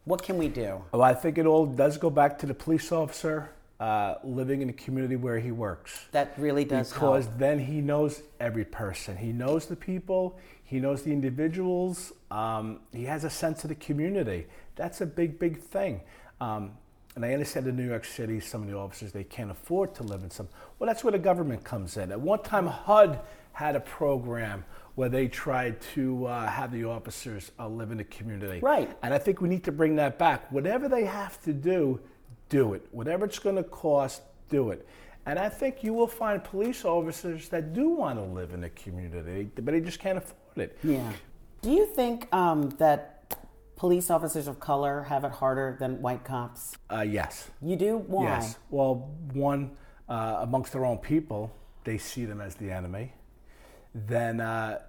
What 0.05 0.25
can 0.25 0.37
we 0.37 0.49
do? 0.49 0.83
Well, 0.91 1.01
I 1.03 1.15
think 1.15 1.39
it 1.39 1.47
all 1.47 1.65
does 1.65 1.97
go 1.97 2.11
back 2.11 2.41
to 2.41 2.47
the 2.47 2.53
police 2.53 2.91
officer 2.91 3.51
uh, 3.79 4.17
living 4.25 4.61
in 4.61 4.67
the 4.67 4.73
community 4.73 5.15
where 5.15 5.39
he 5.39 5.53
works. 5.53 6.07
That 6.11 6.35
really 6.37 6.65
does 6.65 6.93
because 6.93 7.27
help. 7.27 7.39
then 7.39 7.61
he 7.61 7.81
knows 7.81 8.21
every 8.41 8.65
person. 8.65 9.17
He 9.17 9.31
knows 9.31 9.67
the 9.67 9.77
people. 9.77 10.37
He 10.65 10.81
knows 10.81 11.03
the 11.03 11.13
individuals. 11.13 12.13
Um, 12.33 12.81
he 12.93 13.05
has 13.05 13.23
a 13.23 13.31
sense 13.31 13.63
of 13.63 13.69
the 13.69 13.77
community. 13.77 14.47
That's 14.75 15.01
a 15.03 15.07
big, 15.07 15.39
big 15.39 15.61
thing. 15.61 16.01
Um, 16.41 16.73
and 17.15 17.25
I 17.25 17.33
understand 17.33 17.69
in 17.69 17.77
New 17.77 17.87
York 17.87 18.05
City, 18.05 18.41
some 18.41 18.63
of 18.63 18.69
the 18.69 18.77
officers 18.77 19.13
they 19.13 19.23
can't 19.23 19.53
afford 19.53 19.95
to 19.95 20.03
live 20.03 20.25
in 20.25 20.33
some. 20.33 20.49
Well, 20.81 20.89
that's 20.89 21.05
where 21.05 21.13
the 21.13 21.19
government 21.21 21.63
comes 21.63 21.97
in. 21.97 22.11
At 22.11 22.21
one 22.21 22.43
time, 22.43 22.67
HUD 22.67 23.21
had 23.53 23.77
a 23.77 23.81
program 23.81 24.65
where 24.95 25.09
they 25.09 25.27
tried 25.27 25.81
to 25.81 26.27
uh, 26.27 26.47
have 26.47 26.71
the 26.73 26.85
officers 26.85 27.51
uh, 27.59 27.69
live 27.69 27.91
in 27.91 27.99
the 27.99 28.05
community. 28.05 28.61
Right. 28.61 28.97
And 29.03 29.13
I 29.13 29.19
think 29.19 29.41
we 29.41 29.49
need 29.49 29.65
to 29.65 29.73
bring 29.73 29.97
that 29.97 30.19
back. 30.19 30.51
Whatever 30.53 30.89
they 30.89 31.05
have 31.05 31.41
to 31.43 31.53
do, 31.53 32.01
do 32.49 32.75
it. 32.75 32.87
Whatever 32.93 33.25
it's 33.25 33.39
going 33.39 33.57
to 33.57 33.65
cost, 33.65 34.23
do 34.49 34.71
it. 34.71 34.87
And 35.27 35.39
I 35.39 35.49
think 35.49 35.83
you 35.83 35.95
will 35.95 36.07
find 36.07 36.45
police 36.45 36.85
officers 36.85 37.49
that 37.49 37.73
do 37.73 37.89
want 37.89 38.19
to 38.19 38.25
live 38.25 38.53
in 38.53 38.61
the 38.61 38.69
community, 38.71 39.51
but 39.55 39.67
they 39.67 39.81
just 39.81 39.99
can't 39.99 40.19
afford 40.19 40.37
it. 40.57 40.79
Yeah. 40.85 41.13
Do 41.63 41.71
you 41.71 41.87
think 41.87 42.33
um, 42.33 42.69
that 42.79 43.37
police 43.77 44.11
officers 44.11 44.47
of 44.47 44.61
color 44.61 45.03
have 45.05 45.25
it 45.25 45.33
harder 45.33 45.77
than 45.81 46.01
white 46.03 46.25
cops? 46.25 46.77
Uh, 46.93 47.01
yes. 47.01 47.51
You 47.63 47.77
do? 47.77 47.97
Why? 47.97 48.25
Yes. 48.25 48.59
Well, 48.71 49.11
one, 49.33 49.71
uh, 50.09 50.41
amongst 50.41 50.73
their 50.73 50.85
own 50.85 50.99
people, 50.99 51.57
they 51.85 51.97
see 51.97 52.27
them 52.27 52.41
as 52.41 52.55
the 52.55 52.71
enemy. 52.71 53.15
Then 53.95 54.41
uh, 54.41 54.81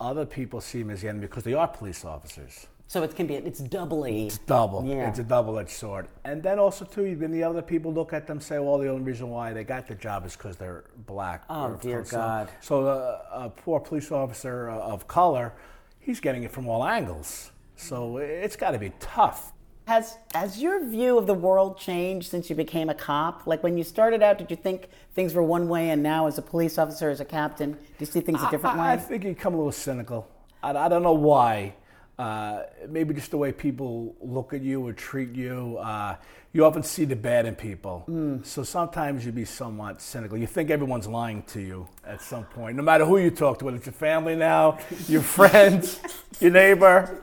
other 0.00 0.26
people 0.26 0.60
see 0.60 0.80
them 0.80 0.90
as 0.90 1.02
the 1.02 1.08
enemy 1.08 1.26
because 1.26 1.44
they 1.44 1.54
are 1.54 1.68
police 1.68 2.04
officers. 2.04 2.66
So 2.86 3.02
it 3.02 3.16
can 3.16 3.26
be, 3.26 3.34
it's 3.34 3.60
doubly. 3.60 4.26
It's 4.26 4.38
double. 4.38 4.84
Yeah. 4.84 5.08
It's 5.08 5.18
a 5.18 5.24
double-edged 5.24 5.70
sword. 5.70 6.06
And 6.24 6.42
then 6.42 6.58
also 6.58 6.84
too, 6.84 7.16
then 7.16 7.32
the 7.32 7.42
other 7.42 7.62
people 7.62 7.92
look 7.92 8.12
at 8.12 8.26
them 8.26 8.40
say, 8.40 8.58
well, 8.58 8.78
the 8.78 8.88
only 8.88 9.02
reason 9.02 9.30
why 9.30 9.52
they 9.52 9.64
got 9.64 9.86
the 9.86 9.94
job 9.94 10.26
is 10.26 10.36
because 10.36 10.56
they're 10.56 10.84
black. 11.06 11.44
Oh, 11.48 11.76
dear 11.80 12.04
so- 12.04 12.18
God. 12.18 12.48
So 12.60 12.84
the 12.84 13.20
a 13.32 13.50
poor 13.50 13.80
police 13.80 14.12
officer 14.12 14.70
uh, 14.70 14.78
of 14.78 15.08
color, 15.08 15.54
he's 15.98 16.20
getting 16.20 16.42
it 16.42 16.52
from 16.52 16.68
all 16.68 16.84
angles. 16.84 17.50
So 17.76 18.18
it's 18.18 18.54
got 18.54 18.72
to 18.72 18.78
be 18.78 18.92
tough. 19.00 19.53
Has, 19.86 20.16
has 20.34 20.62
your 20.62 20.82
view 20.84 21.18
of 21.18 21.26
the 21.26 21.34
world 21.34 21.78
changed 21.78 22.30
since 22.30 22.48
you 22.48 22.56
became 22.56 22.88
a 22.88 22.94
cop? 22.94 23.46
Like 23.46 23.62
when 23.62 23.76
you 23.76 23.84
started 23.84 24.22
out, 24.22 24.38
did 24.38 24.50
you 24.50 24.56
think 24.56 24.88
things 25.14 25.34
were 25.34 25.42
one 25.42 25.68
way, 25.68 25.90
and 25.90 26.02
now 26.02 26.26
as 26.26 26.38
a 26.38 26.42
police 26.42 26.78
officer, 26.78 27.10
as 27.10 27.20
a 27.20 27.24
captain, 27.24 27.72
do 27.72 27.78
you 27.98 28.06
see 28.06 28.20
things 28.20 28.42
a 28.42 28.50
different 28.50 28.78
I, 28.78 28.92
I 28.92 28.96
way? 28.96 29.02
think 29.02 29.24
you 29.24 29.34
become 29.34 29.52
a 29.52 29.56
little 29.58 29.72
cynical. 29.72 30.26
I, 30.62 30.70
I 30.70 30.88
don't 30.88 31.02
know 31.02 31.12
why. 31.12 31.74
Uh, 32.18 32.62
maybe 32.88 33.12
just 33.12 33.32
the 33.32 33.36
way 33.36 33.50
people 33.50 34.14
look 34.20 34.52
at 34.52 34.60
you 34.62 34.86
or 34.86 34.92
treat 34.92 35.32
you. 35.34 35.78
Uh, 35.78 36.14
you 36.52 36.64
often 36.64 36.84
see 36.84 37.04
the 37.04 37.16
bad 37.16 37.46
in 37.46 37.56
people. 37.56 38.04
Mm. 38.08 38.46
So 38.46 38.62
sometimes 38.62 39.26
you'd 39.26 39.34
be 39.34 39.44
somewhat 39.44 40.00
cynical. 40.00 40.38
You 40.38 40.46
think 40.46 40.70
everyone's 40.70 41.08
lying 41.08 41.42
to 41.48 41.60
you 41.60 41.88
at 42.06 42.22
some 42.22 42.44
point, 42.44 42.76
no 42.76 42.84
matter 42.84 43.04
who 43.04 43.18
you 43.18 43.32
talk 43.32 43.58
to, 43.58 43.64
whether 43.64 43.76
it's 43.76 43.86
your 43.86 43.94
family 43.94 44.36
now, 44.36 44.78
your 45.08 45.22
friends, 45.22 46.00
your 46.40 46.52
neighbor. 46.52 47.20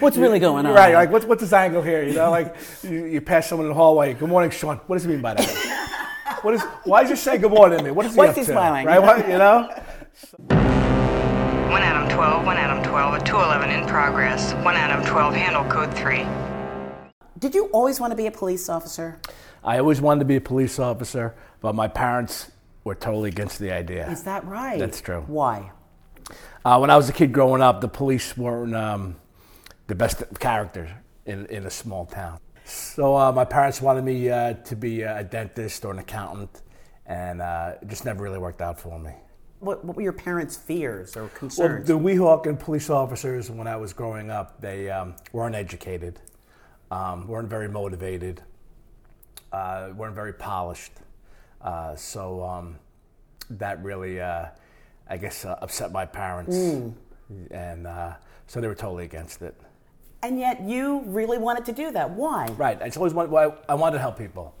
What's 0.00 0.18
really 0.18 0.38
going 0.38 0.66
on? 0.66 0.74
Right, 0.74 0.92
like 0.92 1.10
what's, 1.10 1.24
what's 1.24 1.40
this 1.40 1.54
angle 1.54 1.80
here? 1.80 2.02
You 2.02 2.12
know, 2.12 2.30
like 2.30 2.54
you, 2.82 3.06
you 3.06 3.20
pass 3.22 3.48
someone 3.48 3.64
in 3.64 3.70
the 3.70 3.76
hallway. 3.76 4.12
Good 4.12 4.28
morning, 4.28 4.50
Sean. 4.50 4.76
What 4.86 4.96
does 4.96 5.04
he 5.04 5.10
mean 5.10 5.22
by 5.22 5.32
that? 5.32 6.38
what 6.42 6.52
is? 6.52 6.62
Why 6.84 7.00
does 7.00 7.10
he 7.10 7.16
say 7.16 7.38
good 7.38 7.50
morning 7.50 7.78
to 7.78 7.84
me? 7.84 7.90
What 7.90 8.04
is 8.04 8.12
he 8.12 8.18
What's 8.18 8.30
up 8.30 8.36
he 8.36 8.44
to? 8.44 8.52
smiling? 8.52 8.84
Right? 8.84 9.00
What, 9.00 9.26
you 9.26 9.38
know. 9.38 10.60
One 11.70 11.82
Adam 11.82 12.08
12, 12.14 12.46
one 12.46 12.56
Adam 12.56 12.82
12, 12.84 13.14
a 13.14 13.24
211 13.24 13.70
in 13.70 13.88
progress. 13.88 14.52
One 14.64 14.76
Adam 14.76 15.04
12, 15.04 15.34
handle 15.34 15.64
code 15.64 15.92
3. 15.94 16.24
Did 17.38 17.54
you 17.54 17.66
always 17.66 17.98
want 17.98 18.10
to 18.10 18.16
be 18.16 18.26
a 18.26 18.30
police 18.30 18.68
officer? 18.68 19.18
I 19.64 19.78
always 19.78 20.00
wanted 20.00 20.20
to 20.20 20.24
be 20.26 20.36
a 20.36 20.40
police 20.40 20.78
officer, 20.78 21.34
but 21.60 21.74
my 21.74 21.88
parents 21.88 22.50
were 22.84 22.94
totally 22.94 23.30
against 23.30 23.58
the 23.58 23.72
idea. 23.72 24.08
Is 24.10 24.22
that 24.24 24.44
right? 24.44 24.78
That's 24.78 25.00
true. 25.00 25.24
Why? 25.26 25.72
Uh, 26.64 26.78
when 26.78 26.90
I 26.90 26.96
was 26.96 27.08
a 27.08 27.12
kid 27.12 27.32
growing 27.32 27.62
up, 27.62 27.80
the 27.80 27.88
police 27.88 28.36
weren't 28.36 28.76
um, 28.76 29.16
the 29.86 29.94
best 29.94 30.22
characters 30.38 30.90
in, 31.26 31.46
in 31.46 31.66
a 31.66 31.70
small 31.70 32.06
town. 32.06 32.38
So 32.64 33.16
uh, 33.16 33.32
my 33.32 33.44
parents 33.44 33.80
wanted 33.80 34.04
me 34.04 34.30
uh, 34.30 34.54
to 34.54 34.76
be 34.76 35.02
a 35.02 35.24
dentist 35.24 35.84
or 35.84 35.92
an 35.92 35.98
accountant, 35.98 36.62
and 37.06 37.42
uh, 37.42 37.74
it 37.80 37.88
just 37.88 38.04
never 38.04 38.22
really 38.22 38.38
worked 38.38 38.62
out 38.62 38.78
for 38.78 38.98
me. 38.98 39.12
What, 39.64 39.84
what 39.84 39.96
were 39.96 40.02
your 40.02 40.12
parents' 40.12 40.56
fears 40.56 41.16
or 41.16 41.22
Well, 41.22 41.30
concerns? 41.34 41.86
the 41.88 41.98
Weehawken 41.98 42.58
police 42.58 42.90
officers, 42.90 43.50
when 43.50 43.66
I 43.66 43.76
was 43.76 43.92
growing 43.92 44.30
up, 44.30 44.60
they 44.60 44.90
um, 44.90 45.14
weren't 45.32 45.54
educated, 45.54 46.20
um, 46.90 47.26
weren't 47.26 47.48
very 47.48 47.68
motivated, 47.68 48.42
uh, 49.52 49.90
weren't 49.96 50.14
very 50.14 50.32
polished. 50.34 50.92
Uh, 51.60 51.94
so 51.96 52.42
um, 52.44 52.78
that 53.50 53.82
really, 53.82 54.20
uh, 54.20 54.46
I 55.08 55.16
guess, 55.16 55.44
uh, 55.44 55.56
upset 55.62 55.92
my 55.92 56.04
parents. 56.04 56.56
Mm. 56.56 56.94
And 57.50 57.86
uh, 57.86 58.14
so 58.46 58.60
they 58.60 58.68
were 58.68 58.74
totally 58.74 59.04
against 59.04 59.40
it. 59.42 59.54
and 60.22 60.38
yet 60.38 60.60
you 60.62 61.02
really 61.06 61.38
wanted 61.38 61.64
to 61.66 61.72
do 61.72 61.90
that. 61.92 62.10
Why? 62.10 62.46
Right. 62.56 62.80
I 62.80 62.86
just 62.86 62.96
always 62.98 63.14
wanted, 63.14 63.30
well, 63.30 63.58
I 63.68 63.74
wanted 63.74 63.94
to 63.94 64.00
help 64.00 64.18
people. 64.18 64.54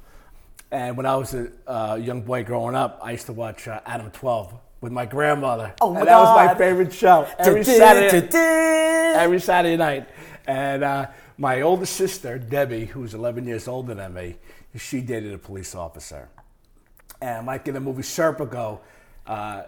And 0.70 0.96
when 0.96 1.06
I 1.06 1.14
was 1.16 1.34
a 1.34 1.50
uh, 1.66 1.94
young 1.96 2.22
boy 2.22 2.42
growing 2.44 2.74
up, 2.74 2.98
I 3.02 3.12
used 3.12 3.26
to 3.26 3.32
watch 3.32 3.68
uh, 3.68 3.80
Adam 3.86 4.10
12 4.10 4.54
with 4.84 4.92
my 4.92 5.06
grandmother. 5.06 5.72
Oh, 5.80 5.94
my 5.94 6.00
and 6.00 6.08
that 6.08 6.18
was 6.18 6.36
my 6.36 6.54
favorite 6.56 6.92
show. 6.92 7.26
Every 7.38 7.64
Saturday, 7.64 8.28
every 9.16 9.40
Saturday 9.40 9.78
night. 9.78 10.06
And 10.46 10.84
uh, 10.84 11.06
my 11.38 11.62
older 11.62 11.86
sister, 11.86 12.38
Debbie, 12.38 12.84
who 12.84 13.00
was 13.00 13.14
11 13.14 13.46
years 13.46 13.66
older 13.66 13.94
than 13.94 14.12
me, 14.12 14.36
she 14.76 15.00
dated 15.00 15.32
a 15.32 15.38
police 15.38 15.74
officer. 15.74 16.28
And 17.22 17.46
like 17.46 17.66
in 17.66 17.72
the 17.72 17.80
movie 17.80 18.02
Serpico, 18.02 18.80
uh, 19.26 19.62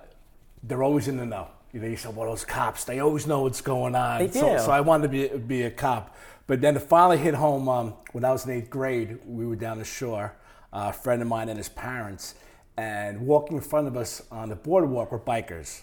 they're 0.62 0.82
always 0.82 1.08
in 1.08 1.16
the 1.16 1.24
know. 1.24 1.48
You 1.72 1.80
know, 1.80 1.88
you 1.88 1.96
said, 1.96 2.14
well, 2.14 2.28
those 2.28 2.44
cops, 2.44 2.84
they 2.84 3.00
always 3.00 3.26
know 3.26 3.40
what's 3.40 3.62
going 3.62 3.94
on. 3.94 4.18
They 4.18 4.30
So, 4.30 4.58
do. 4.58 4.62
so 4.64 4.70
I 4.70 4.82
wanted 4.82 5.04
to 5.04 5.08
be, 5.08 5.38
be 5.38 5.62
a 5.62 5.70
cop. 5.70 6.14
But 6.46 6.60
then 6.60 6.76
it 6.76 6.80
finally 6.82 7.16
hit 7.16 7.32
home 7.32 7.70
um, 7.70 7.94
when 8.12 8.22
I 8.22 8.32
was 8.32 8.44
in 8.44 8.50
eighth 8.50 8.68
grade. 8.68 9.18
We 9.26 9.46
were 9.46 9.56
down 9.56 9.78
the 9.78 9.84
shore, 9.86 10.34
uh, 10.74 10.88
a 10.90 10.92
friend 10.92 11.22
of 11.22 11.28
mine 11.28 11.48
and 11.48 11.56
his 11.56 11.70
parents, 11.70 12.34
and 12.76 13.20
walking 13.26 13.56
in 13.56 13.62
front 13.62 13.86
of 13.86 13.96
us 13.96 14.22
on 14.30 14.48
the 14.48 14.56
boardwalk 14.56 15.12
were 15.12 15.18
bikers. 15.18 15.82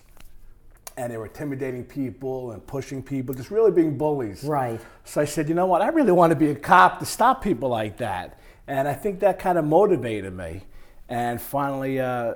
And 0.95 1.11
they 1.11 1.17
were 1.17 1.25
intimidating 1.25 1.83
people 1.83 2.51
and 2.51 2.65
pushing 2.67 3.01
people, 3.01 3.33
just 3.33 3.49
really 3.49 3.71
being 3.71 3.97
bullies. 3.97 4.43
Right. 4.43 4.79
So 5.05 5.21
I 5.21 5.25
said, 5.25 5.49
you 5.49 5.55
know 5.55 5.65
what? 5.65 5.81
I 5.81 5.87
really 5.87 6.11
want 6.11 6.29
to 6.31 6.35
be 6.35 6.51
a 6.51 6.55
cop 6.55 6.99
to 6.99 7.05
stop 7.05 7.43
people 7.43 7.69
like 7.69 7.97
that. 7.97 8.39
And 8.67 8.87
I 8.87 8.93
think 8.93 9.19
that 9.21 9.39
kind 9.39 9.57
of 9.57 9.65
motivated 9.65 10.33
me. 10.33 10.65
And 11.09 11.41
finally, 11.41 11.99
uh, 11.99 12.35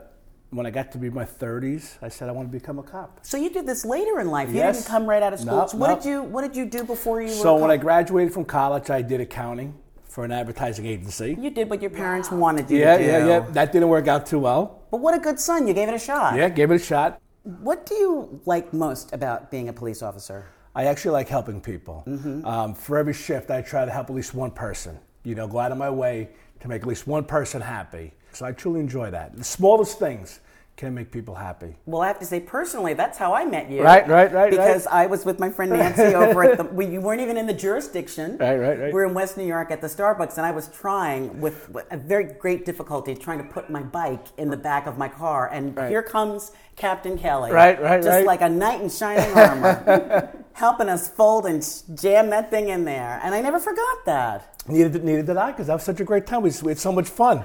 when 0.50 0.66
I 0.66 0.72
got 0.72 0.92
to 0.94 0.98
be 0.98 1.10
my 1.12 1.24
30s, 1.26 1.98
I 2.02 2.10
said 2.10 2.30
I 2.30 2.32
want 2.32 2.52
to 2.52 2.52
become 2.52 2.80
a 2.80 2.84
cop. 2.84 3.20
So 3.22 3.38
you 3.38 3.50
did 3.52 3.68
this 3.68 3.86
later 3.86 4.20
in 4.20 4.30
life. 4.32 4.50
You 4.50 4.56
Yes. 4.56 4.78
didn't 4.78 4.88
come 4.90 5.06
right 5.06 5.22
out 5.22 5.34
of 5.34 5.40
school. 5.40 5.56
No, 5.58 5.68
so 5.68 5.78
what 5.78 5.88
no. 5.90 5.96
did 5.98 6.06
you 6.06 6.22
What 6.24 6.42
did 6.42 6.56
you 6.56 6.66
do 6.66 6.84
before 6.84 7.22
you? 7.22 7.30
So 7.30 7.54
were 7.54 7.60
a 7.60 7.62
when 7.62 7.72
I 7.72 7.78
graduated 7.78 8.34
from 8.34 8.46
college, 8.46 8.90
I 8.90 9.02
did 9.04 9.22
accounting 9.22 9.76
for 10.18 10.26
an 10.26 10.32
advertising 10.32 10.88
agency. 10.88 11.38
you 11.40 11.52
did 11.52 11.70
what 11.70 11.80
your 11.80 11.92
parents 11.92 12.32
wanted 12.32 12.68
you 12.72 12.80
Yeah, 12.80 12.98
to 12.98 13.04
do. 13.04 13.08
yeah, 13.08 13.18
yeah. 13.20 13.28
Yeah. 13.28 13.40
That 13.52 13.72
didn't 13.72 13.88
work 13.90 14.08
out 14.08 14.26
too 14.26 14.40
well. 14.40 14.82
But 14.90 15.00
what 15.00 15.14
a 15.14 15.20
good 15.20 15.40
son! 15.40 15.68
You 15.68 15.76
gave 15.76 15.90
it 15.90 15.94
a 15.94 16.00
shot. 16.00 16.36
Yeah, 16.36 16.50
gave 16.50 16.72
it 16.72 16.82
a 16.82 16.86
shot. 16.92 17.22
What 17.68 17.86
do 17.86 17.94
you 17.94 18.42
like 18.48 18.74
most 18.74 19.14
about 19.14 19.52
being 19.52 19.70
a 19.70 19.74
police 19.74 20.02
officer? 20.02 20.48
I 20.74 20.86
actually 20.86 21.12
like 21.12 21.30
helping 21.30 21.62
people. 21.62 22.04
Mm-hmm. 22.08 22.44
Um, 22.48 22.74
for 22.74 22.98
every 22.98 23.14
shift, 23.14 23.52
I 23.52 23.62
try 23.62 23.86
to 23.86 23.92
help 23.92 24.10
at 24.10 24.16
least 24.16 24.34
one 24.34 24.50
person. 24.50 24.98
you 25.24 25.36
know, 25.36 25.48
go 25.48 25.60
out 25.60 25.72
of 25.72 25.78
my 25.78 25.92
way 26.04 26.30
to 26.62 26.68
make 26.68 26.82
at 26.82 26.88
least 26.88 27.06
one 27.06 27.24
person 27.24 27.62
happy. 27.62 28.12
So 28.32 28.44
I 28.48 28.54
truly 28.54 28.80
enjoy 28.80 29.12
that. 29.12 29.38
The 29.38 29.44
smallest 29.44 30.00
things 30.00 30.40
can 30.78 30.94
make 30.94 31.12
people 31.12 31.34
happy. 31.34 31.76
Well, 31.88 32.04
I 32.04 32.08
have 32.08 32.20
to 32.20 32.26
say 32.26 32.40
personally, 32.40 32.94
that's 32.94 33.18
how 33.18 33.34
I 33.34 33.46
met 33.46 33.70
you. 33.70 33.82
Right, 33.82 34.08
right, 34.08 34.32
right, 34.32 34.52
Because 34.52 34.86
right. 34.86 35.06
I 35.06 35.08
was 35.08 35.26
with 35.26 35.40
my 35.40 35.50
friend 35.50 35.72
Nancy 35.72 36.04
over 36.16 36.44
at 36.44 36.58
the. 36.60 36.66
We, 36.66 36.86
you 36.86 37.02
weren't 37.02 37.20
even 37.20 37.36
in 37.36 37.48
the 37.48 37.54
jurisdiction. 37.54 38.38
Right, 38.38 38.58
right, 38.58 38.80
right. 38.80 38.94
We're 38.94 39.06
in 39.06 39.16
West 39.16 39.38
New 39.38 39.46
York 39.46 39.72
at 39.72 39.82
the 39.82 39.88
Starbucks, 39.88 40.38
and 40.38 40.46
I 40.46 40.52
was 40.52 40.68
trying 40.68 41.42
with 41.42 41.76
a 41.90 41.98
very 41.98 42.26
great 42.26 42.64
difficulty 42.64 43.16
trying 43.16 43.40
to 43.40 43.44
put 43.44 43.72
my 43.72 43.82
bike 43.82 44.28
in 44.38 44.52
the 44.52 44.58
back 44.58 44.86
of 44.86 44.98
my 45.00 45.10
car, 45.10 45.50
and 45.52 45.76
Right. 45.76 45.90
here 45.90 46.04
comes 46.04 46.52
Captain 46.76 47.18
Kelly. 47.18 47.52
Right, 47.52 47.82
right, 47.82 47.98
Just 47.98 48.08
right. 48.10 48.26
like 48.26 48.42
a 48.42 48.50
knight 48.50 48.80
in 48.80 48.90
shining 48.90 49.36
armor, 49.36 50.32
helping 50.54 50.90
us 50.90 51.10
fold 51.10 51.48
and 51.48 51.68
jam 51.96 52.30
that 52.30 52.52
thing 52.52 52.70
in 52.70 52.86
there, 52.86 53.20
and 53.24 53.34
I 53.34 53.42
never 53.42 53.60
forgot 53.60 54.06
that. 54.06 54.54
Neither, 54.68 55.00
neither 55.00 55.24
did 55.24 55.38
I, 55.38 55.52
because 55.52 55.68
that 55.68 55.74
was 55.74 55.84
such 55.84 56.02
a 56.02 56.04
great 56.04 56.28
time. 56.28 56.44
We, 56.44 56.52
we 56.62 56.72
had 56.72 56.78
so 56.80 56.92
much 56.92 57.08
fun, 57.10 57.44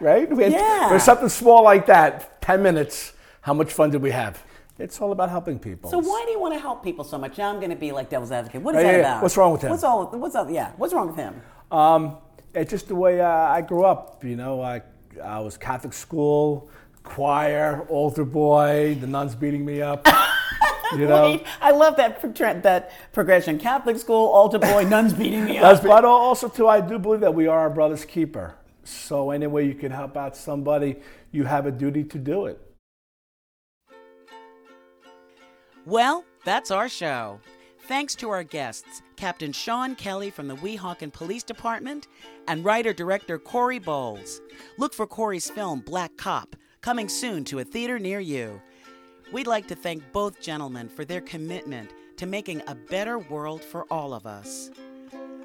right? 0.00 0.28
Had, 0.28 0.52
Yeah. 0.52 0.88
For 0.88 0.98
something 0.98 1.28
small 1.28 1.62
like 1.62 1.86
that, 1.86 2.40
10 2.40 2.62
minutes, 2.62 3.12
how 3.42 3.54
much 3.54 3.72
fun 3.72 3.90
did 3.90 4.02
we 4.02 4.10
have? 4.10 4.42
It's 4.78 5.00
all 5.00 5.12
about 5.12 5.28
helping 5.28 5.58
people. 5.58 5.90
So 5.90 5.98
why 5.98 6.22
do 6.24 6.32
you 6.32 6.40
want 6.40 6.54
to 6.54 6.60
help 6.60 6.82
people 6.82 7.04
so 7.04 7.18
much? 7.18 7.36
Now 7.36 7.50
I'm 7.50 7.56
going 7.56 7.70
to 7.70 7.76
be 7.76 7.92
like 7.92 8.08
devil's 8.08 8.32
advocate. 8.32 8.62
What 8.62 8.74
is 8.74 8.82
that 8.82 8.86
yeah, 8.86 8.92
yeah. 8.92 8.98
about? 8.98 9.22
What's 9.22 9.36
wrong 9.36 9.52
with 9.52 9.62
him? 9.62 9.70
What's 9.70 9.84
all? 9.84 10.06
What's 10.06 10.34
up? 10.34 10.48
Yeah. 10.50 10.72
What's 10.76 10.94
wrong 10.94 11.08
with 11.08 11.16
him? 11.16 11.42
Um, 11.70 12.16
it's 12.54 12.70
just 12.70 12.88
the 12.88 12.94
way 12.94 13.20
uh, 13.20 13.28
I 13.28 13.60
grew 13.60 13.84
up. 13.84 14.24
You 14.24 14.36
know, 14.36 14.62
I, 14.62 14.82
I 15.22 15.40
was 15.40 15.58
Catholic 15.58 15.92
school, 15.92 16.70
choir, 17.02 17.86
altar 17.88 18.24
boy, 18.24 18.96
the 19.00 19.06
nuns 19.06 19.34
beating 19.34 19.64
me 19.64 19.82
up. 19.82 20.06
you 20.92 21.06
know, 21.06 21.24
Wait, 21.24 21.46
I 21.60 21.72
love 21.72 21.96
that 21.96 22.20
pro- 22.20 22.60
that 22.60 22.92
progression. 23.12 23.58
Catholic 23.58 23.98
school, 23.98 24.28
altar 24.28 24.58
boy, 24.58 24.84
nuns 24.84 25.12
beating 25.12 25.44
me 25.44 25.58
up. 25.58 25.82
but 25.82 26.04
also 26.04 26.48
too, 26.48 26.68
I 26.68 26.80
do 26.80 26.98
believe 26.98 27.20
that 27.20 27.34
we 27.34 27.46
are 27.46 27.58
our 27.58 27.70
brother's 27.70 28.04
keeper. 28.04 28.54
So 28.90 29.30
any 29.30 29.46
way 29.46 29.64
you 29.66 29.74
can 29.74 29.92
help 29.92 30.16
out 30.16 30.36
somebody, 30.36 30.96
you 31.30 31.44
have 31.44 31.66
a 31.66 31.70
duty 31.70 32.04
to 32.04 32.18
do 32.18 32.46
it. 32.46 32.60
Well, 35.86 36.24
that's 36.44 36.70
our 36.70 36.88
show. 36.88 37.40
Thanks 37.88 38.14
to 38.16 38.30
our 38.30 38.44
guests, 38.44 39.02
Captain 39.16 39.52
Sean 39.52 39.94
Kelly 39.94 40.30
from 40.30 40.46
the 40.46 40.56
Weehawken 40.56 41.12
Police 41.12 41.42
Department 41.42 42.06
and 42.46 42.64
writer 42.64 42.92
director 42.92 43.38
Cory 43.38 43.78
Bowles. 43.78 44.40
Look 44.76 44.92
for 44.92 45.06
Cory's 45.06 45.50
film 45.50 45.80
Black 45.80 46.16
Cop, 46.16 46.54
coming 46.82 47.08
soon 47.08 47.44
to 47.46 47.58
a 47.60 47.64
theater 47.64 47.98
near 47.98 48.20
you. 48.20 48.60
We'd 49.32 49.46
like 49.46 49.66
to 49.68 49.74
thank 49.74 50.12
both 50.12 50.40
gentlemen 50.40 50.88
for 50.88 51.04
their 51.04 51.20
commitment 51.20 51.90
to 52.16 52.26
making 52.26 52.62
a 52.66 52.74
better 52.74 53.18
world 53.18 53.64
for 53.64 53.86
all 53.90 54.12
of 54.12 54.26
us. 54.26 54.70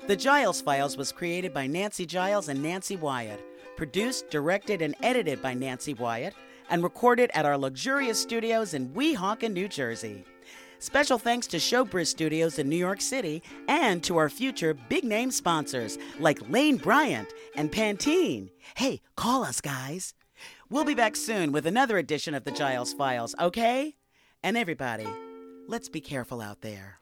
The 0.07 0.15
Giles 0.15 0.61
Files 0.61 0.97
was 0.97 1.11
created 1.11 1.51
by 1.51 1.65
Nancy 1.65 2.05
Giles 2.05 2.47
and 2.47 2.61
Nancy 2.61 2.95
Wyatt, 2.95 3.43
produced, 3.75 4.29
directed, 4.29 4.83
and 4.83 4.95
edited 5.01 5.41
by 5.41 5.55
Nancy 5.55 5.95
Wyatt, 5.95 6.35
and 6.69 6.83
recorded 6.83 7.31
at 7.33 7.45
our 7.45 7.57
luxurious 7.57 8.21
studios 8.21 8.75
in 8.75 8.89
Weehawken, 8.89 9.51
New 9.51 9.67
Jersey. 9.67 10.23
Special 10.77 11.17
thanks 11.17 11.47
to 11.47 11.57
Showbiz 11.57 12.07
Studios 12.07 12.59
in 12.59 12.69
New 12.69 12.75
York 12.75 13.01
City 13.01 13.41
and 13.67 14.03
to 14.03 14.17
our 14.17 14.29
future 14.29 14.75
big 14.75 15.03
name 15.03 15.31
sponsors 15.31 15.97
like 16.19 16.49
Lane 16.49 16.77
Bryant 16.77 17.33
and 17.55 17.71
Pantene. 17.71 18.51
Hey, 18.75 19.01
call 19.15 19.43
us, 19.43 19.59
guys. 19.59 20.13
We'll 20.69 20.85
be 20.85 20.93
back 20.93 21.15
soon 21.15 21.51
with 21.51 21.65
another 21.65 21.97
edition 21.97 22.35
of 22.35 22.43
the 22.43 22.51
Giles 22.51 22.93
Files, 22.93 23.33
okay? 23.39 23.95
And 24.43 24.55
everybody, 24.55 25.07
let's 25.67 25.89
be 25.89 26.01
careful 26.01 26.41
out 26.41 26.61
there. 26.61 26.99